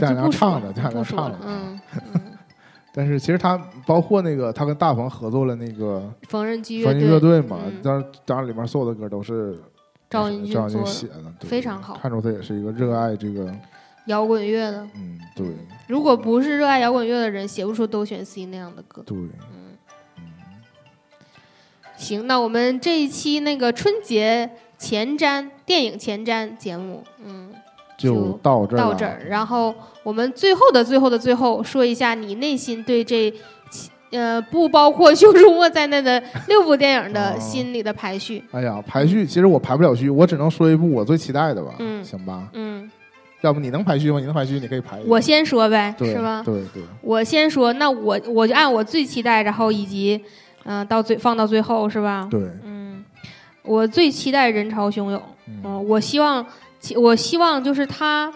[0.00, 1.38] 贾乃亮唱的贾乃亮唱的。
[1.46, 1.80] 嗯
[2.14, 2.20] 嗯，
[2.92, 9.58] 但是其实他包括那个他跟大鹏合作了那个缝纫机传奇乐乐队嘛嗯，当然当然里面所有的歌都是
[10.10, 11.96] 赵英俊赵英做的俊写的，对非常好。
[12.02, 13.54] 看出他也是一个热爱这个，
[14.06, 14.86] 摇滚乐的。
[14.96, 15.46] 嗯，对。
[15.86, 19.02] 如果不是热爱摇滚乐的人，写不出都选 C 那样的歌。
[19.06, 19.16] 对，
[21.98, 27.50] 行，那我们这一期那个春节前瞻电影前瞻节目，嗯，
[27.98, 29.20] 就就到这儿到这儿。
[29.28, 29.74] 然后
[30.04, 33.34] 我们最后的最后的最后，说一下你内心对这
[34.12, 38.42] 呃不包括《熊出没》在内的六部电影的哦心里的排序。
[38.52, 42.48] 哎呀，排序其实我排不了序，我只能说一部我最期待的吧，嗯行吧？
[42.52, 42.88] 嗯，
[43.42, 44.20] 要不你能排序吗？
[44.20, 44.98] 你能排序，你可以排。
[45.04, 46.42] 我先说呗，是吗？
[46.46, 50.22] 对对，我先说，那我我就按我最期待，然后以及
[50.64, 52.28] 嗯、呃到最放到最后是吧？
[52.30, 53.04] 对，嗯，
[53.62, 55.22] 我最期待人潮汹涌。
[55.46, 56.44] 嗯嗯，我希望，
[56.96, 58.30] 我希望就是他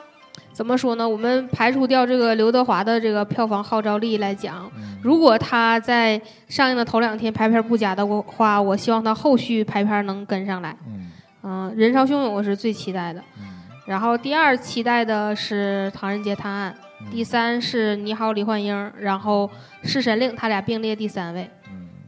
[0.52, 1.08] 怎怎么说呢？
[1.08, 10.76] 我们排除掉这个刘德华的这个票房号召力来讲，嗯如果他在上映的头两天排片不佳的话，我希望他后续排片能跟上来。
[10.86, 11.10] 嗯
[11.42, 13.20] 嗯、人潮汹涌我是最期待的。
[13.40, 13.48] 嗯
[13.84, 19.50] 然后第二期待的是《唐人街探案》，嗯第三是《你好，李焕英》，然后
[19.88, 21.50] 《侍神令》，他俩并列第三位。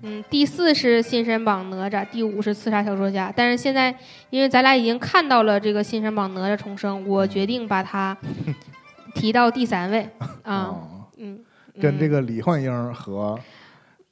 [0.05, 3.29] 嗯嗯，第四是《新神榜哪吒》，第五是《刺杀小说家》。
[3.35, 3.95] 但是现在，
[4.31, 8.17] 因为咱俩已经看到了这个《新神榜哪吒重生》，我决定把它
[9.17, 10.09] 提到第三位
[10.43, 10.55] 啊。
[10.55, 11.39] 哦嗯，
[11.81, 13.39] 跟这个个李焕英和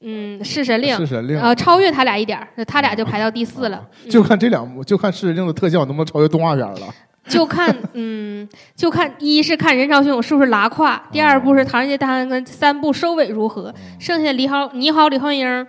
[0.01, 3.85] 嗯《弑神令弑》神令呃超越他俩一点儿，那他俩就排到第四了。
[4.05, 6.95] 嗯就看这两部，就看《弑神令》的特效能不能超越动画片了。
[7.29, 15.67] 就看，嗯，就看一是看人潮汹涌是不是拉胯，第二部是《唐人街探案》跟三部收尾如何，剩下李好你好李焕英，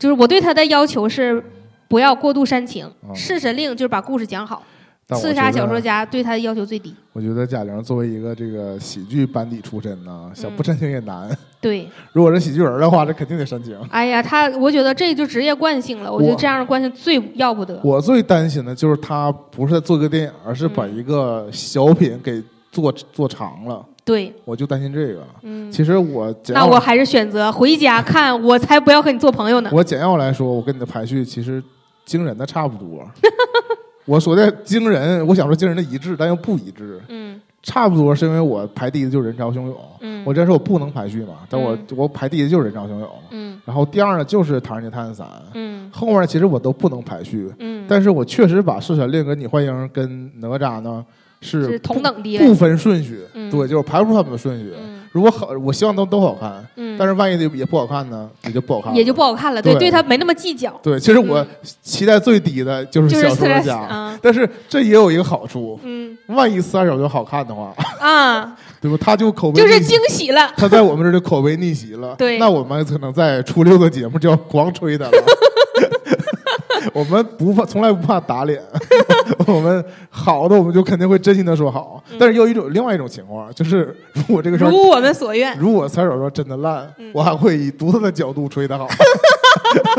[0.00, 1.42] 就是我对他的要求是
[1.86, 4.62] 不要过度煽情，哦弑神令就是把故事讲好，
[5.06, 6.94] 但我刺杀觉得小说家对他的要求最低。
[7.12, 11.28] 我觉得贾玲作为一个这个喜剧班底出身呢，想不煽情也难。
[11.60, 13.78] 对， 如果是喜剧人的话，这肯定得煽情。
[13.90, 17.78] 哎呀，他我觉得这就职业惯性了，我觉得我这样的惯性最要不得。
[17.84, 22.42] 我最担心的就是他不是在做个电影，而是把嗯一个小品给
[22.72, 25.24] 做做长了，对，我就担心这个。
[25.42, 29.70] 嗯，其实我简要那我还是选择回家 看，我才不要和你做朋友呢。
[29.72, 31.62] 我简要来说，我跟你的排序其实
[32.04, 33.08] 惊人的差不多。
[34.04, 37.40] 我说的惊人，我想说惊人的一致，但又不一致，嗯。
[37.62, 39.76] 差不多是因为我排第一的就是人潮汹涌。
[40.00, 41.86] 嗯，我这说我不能排序嘛，但我、嗯。
[41.94, 43.60] 我排第一的就是人潮汹涌，嗯。
[43.66, 45.88] 然后第二呢就是《唐人街探案三》，嗯。
[45.92, 51.04] 后面其实我都不能排序，嗯，但是我确实把《弑神令》跟《你幻英》跟哪吒呢
[51.40, 52.54] 是是同等地不。
[52.54, 54.72] 分顺序，嗯对，就是排不出他们的顺序。
[54.78, 59.60] 嗯如果好，我希望都都好看，嗯，但是万一也也不好看呢，也就不好看了，也就不好看了。
[59.60, 61.00] 对，对对他没那么计较，对。
[61.00, 61.44] 其实我
[61.82, 68.96] 期待最低的就是就是小说刺家，啊，但是这也有一个好处，嗯万一四二小说好看的话，啊，对吧？
[69.00, 70.52] 他就口 碑就是惊喜了。
[70.56, 75.10] 他在我们这儿就口碑逆袭了，对那我们可能在初六的节目就要狂吹他了。
[76.94, 78.62] 我们不怕，从来不怕打脸。
[79.46, 82.02] 我们好的，我们就肯定会真心的说好。
[82.18, 85.56] 但是有一种另外一种情况，就是如果这个事儿，如我们所愿。
[85.58, 88.88] 如果三手说真的烂，嗯我还会以独特的角度吹他好。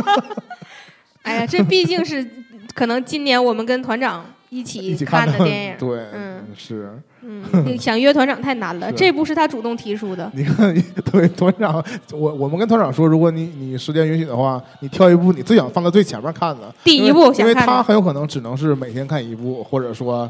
[1.23, 2.25] 哎呀，这毕竟是
[2.73, 5.73] 可能今年我们跟团长一一起起看的 电影。
[5.79, 6.91] 对，嗯是。
[7.23, 7.43] 嗯，
[7.79, 10.29] 想约团长太难了，这部是他主动提出的。
[10.33, 10.73] 你看，
[11.11, 20.29] 对团长，我我们跟团长说，如果你你时间允许的话，你挑一部你最想放在最前面看的，第一部因为他很有可能只能是每天看一部，或者说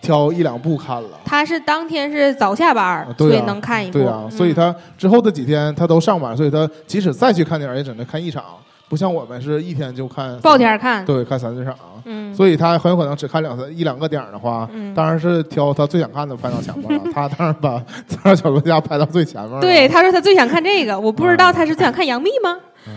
[0.00, 1.18] 挑一两部看了。
[1.24, 3.98] 他是当天是早下班所以能看一部。
[3.98, 8.44] 对啊，嗯所以他之后的几天他都上班，所以他即使再去看电影，也只能看一场，
[8.88, 11.04] 不像我们是一天就看爆天看。
[11.04, 11.74] 对，看三四场。
[12.04, 17.04] 嗯，所以他很有可能只看两三一两个点的话，嗯当然是挑他最想看的拍到前面了。
[17.12, 19.60] 他当然把《刺杀小说家》排到最前面了。
[19.60, 22.56] 对，，他说他最想看这个，我不知道他是最想看杨幂吗？
[22.86, 22.92] 哎，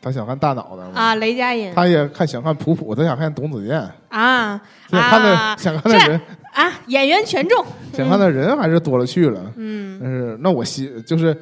[0.00, 0.82] 他想看大脑的。
[0.98, 4.58] 啊，雷佳音他也看想看普普，他想看董子健，啊
[4.88, 6.20] 想看的、啊想看的人，
[6.54, 7.62] 啊，演员权重。
[7.92, 9.40] 想看的人还是多了去了。
[9.56, 11.36] 嗯，但是那我希就是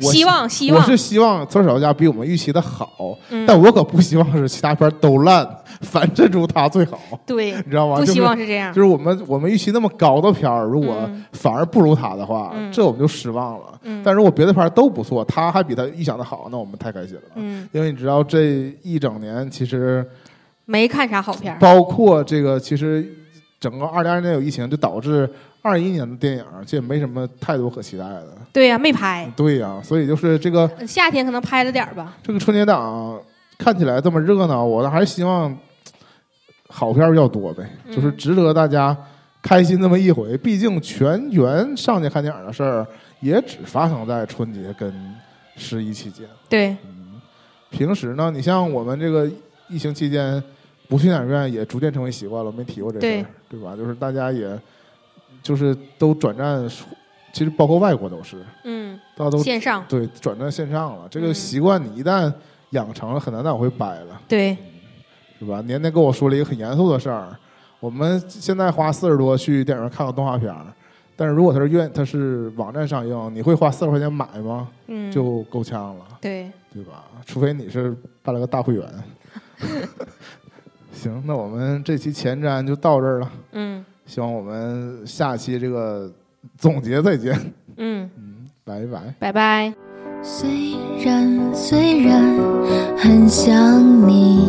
[0.00, 5.46] 我希望希望我是希望《刺杀小说家》比我们预期的好，嗯但我可不希望是其他片都烂，
[5.80, 7.96] 反衬出他最好，对，你知道吗？
[7.96, 8.80] 不希就是望是这样就。
[8.80, 13.78] 是我们我们预期那么高的片儿，如果嗯反而不如他的话，嗯这我们就失望了。
[13.82, 17.22] 嗯但如果别的片儿都不错，他还比他预想的好，那我们太开心了。
[17.34, 20.06] 嗯，因为你知道，这一整年其实
[20.64, 21.58] 没看啥好片儿。
[21.58, 23.06] 包括这个，其实
[23.58, 25.28] 整个二零二零年有疫情，就导致
[25.68, 28.36] 二一年的电影这也没什么太多可期待的。
[28.52, 29.30] 对呀、没拍。
[29.36, 32.16] 对呀、所以就是这个夏天可能拍了点儿吧。
[32.22, 33.20] 这个春节档
[33.58, 35.56] 看起来这么热闹，我还是希望
[36.68, 38.96] 好片儿比较多呗，嗯就是值得大家
[39.42, 40.36] 开心那么一回。
[40.38, 42.86] 毕竟全员上去看电影的事儿，
[43.20, 44.92] 也只发生在春节跟
[45.56, 46.26] 十一期间。
[46.48, 47.20] 对，嗯
[47.70, 49.30] 平时呢，你像我们这个
[49.68, 50.42] 疫情期间
[50.88, 52.50] 不去电影院，也逐渐成为习惯了。
[52.50, 53.76] 没提过这事对儿，对吧？
[53.76, 54.58] 就是大家也
[55.42, 56.68] 就是都转战，
[57.32, 61.08] 其实包括外国都是，嗯，大家都线上，对转战线上了。
[61.10, 62.32] 这个嗯习惯你一旦
[62.70, 64.56] 养成了，很难再往回掰了，对，
[65.38, 65.60] 是吧？
[65.62, 67.36] 年年跟我说了一个很严肃的事儿，
[67.80, 70.66] 我们现在花四十多去电影院看个动画片儿。
[71.16, 74.68] 但是如果它是愿它是网站上映，你会花四十块钱买吗？
[74.86, 76.04] 嗯，就够呛了。
[76.20, 77.04] 对，对吧？
[77.26, 78.86] 除非你是办了个大会员。
[80.94, 83.30] 行，那我们这期前瞻就到这儿了。
[83.50, 86.10] 嗯希望我们下期这个
[86.56, 87.38] 总结再见。
[87.76, 89.14] 嗯，嗯，拜拜。
[89.18, 89.74] 拜拜。
[90.22, 90.48] 虽
[91.04, 92.18] 然虽然
[92.96, 93.54] 很想
[94.08, 94.48] 你，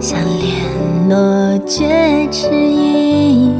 [0.00, 3.52] 想联络却迟疑。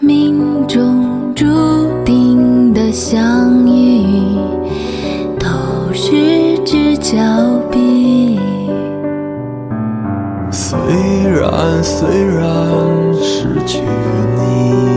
[0.00, 1.46] 命中注
[2.04, 4.36] 定的相遇，
[5.40, 5.48] 都
[5.94, 7.18] 是只交
[7.70, 8.38] 臂。
[10.52, 10.78] 虽
[11.30, 12.44] 然虽然
[13.22, 13.82] 失去
[14.36, 14.87] 你，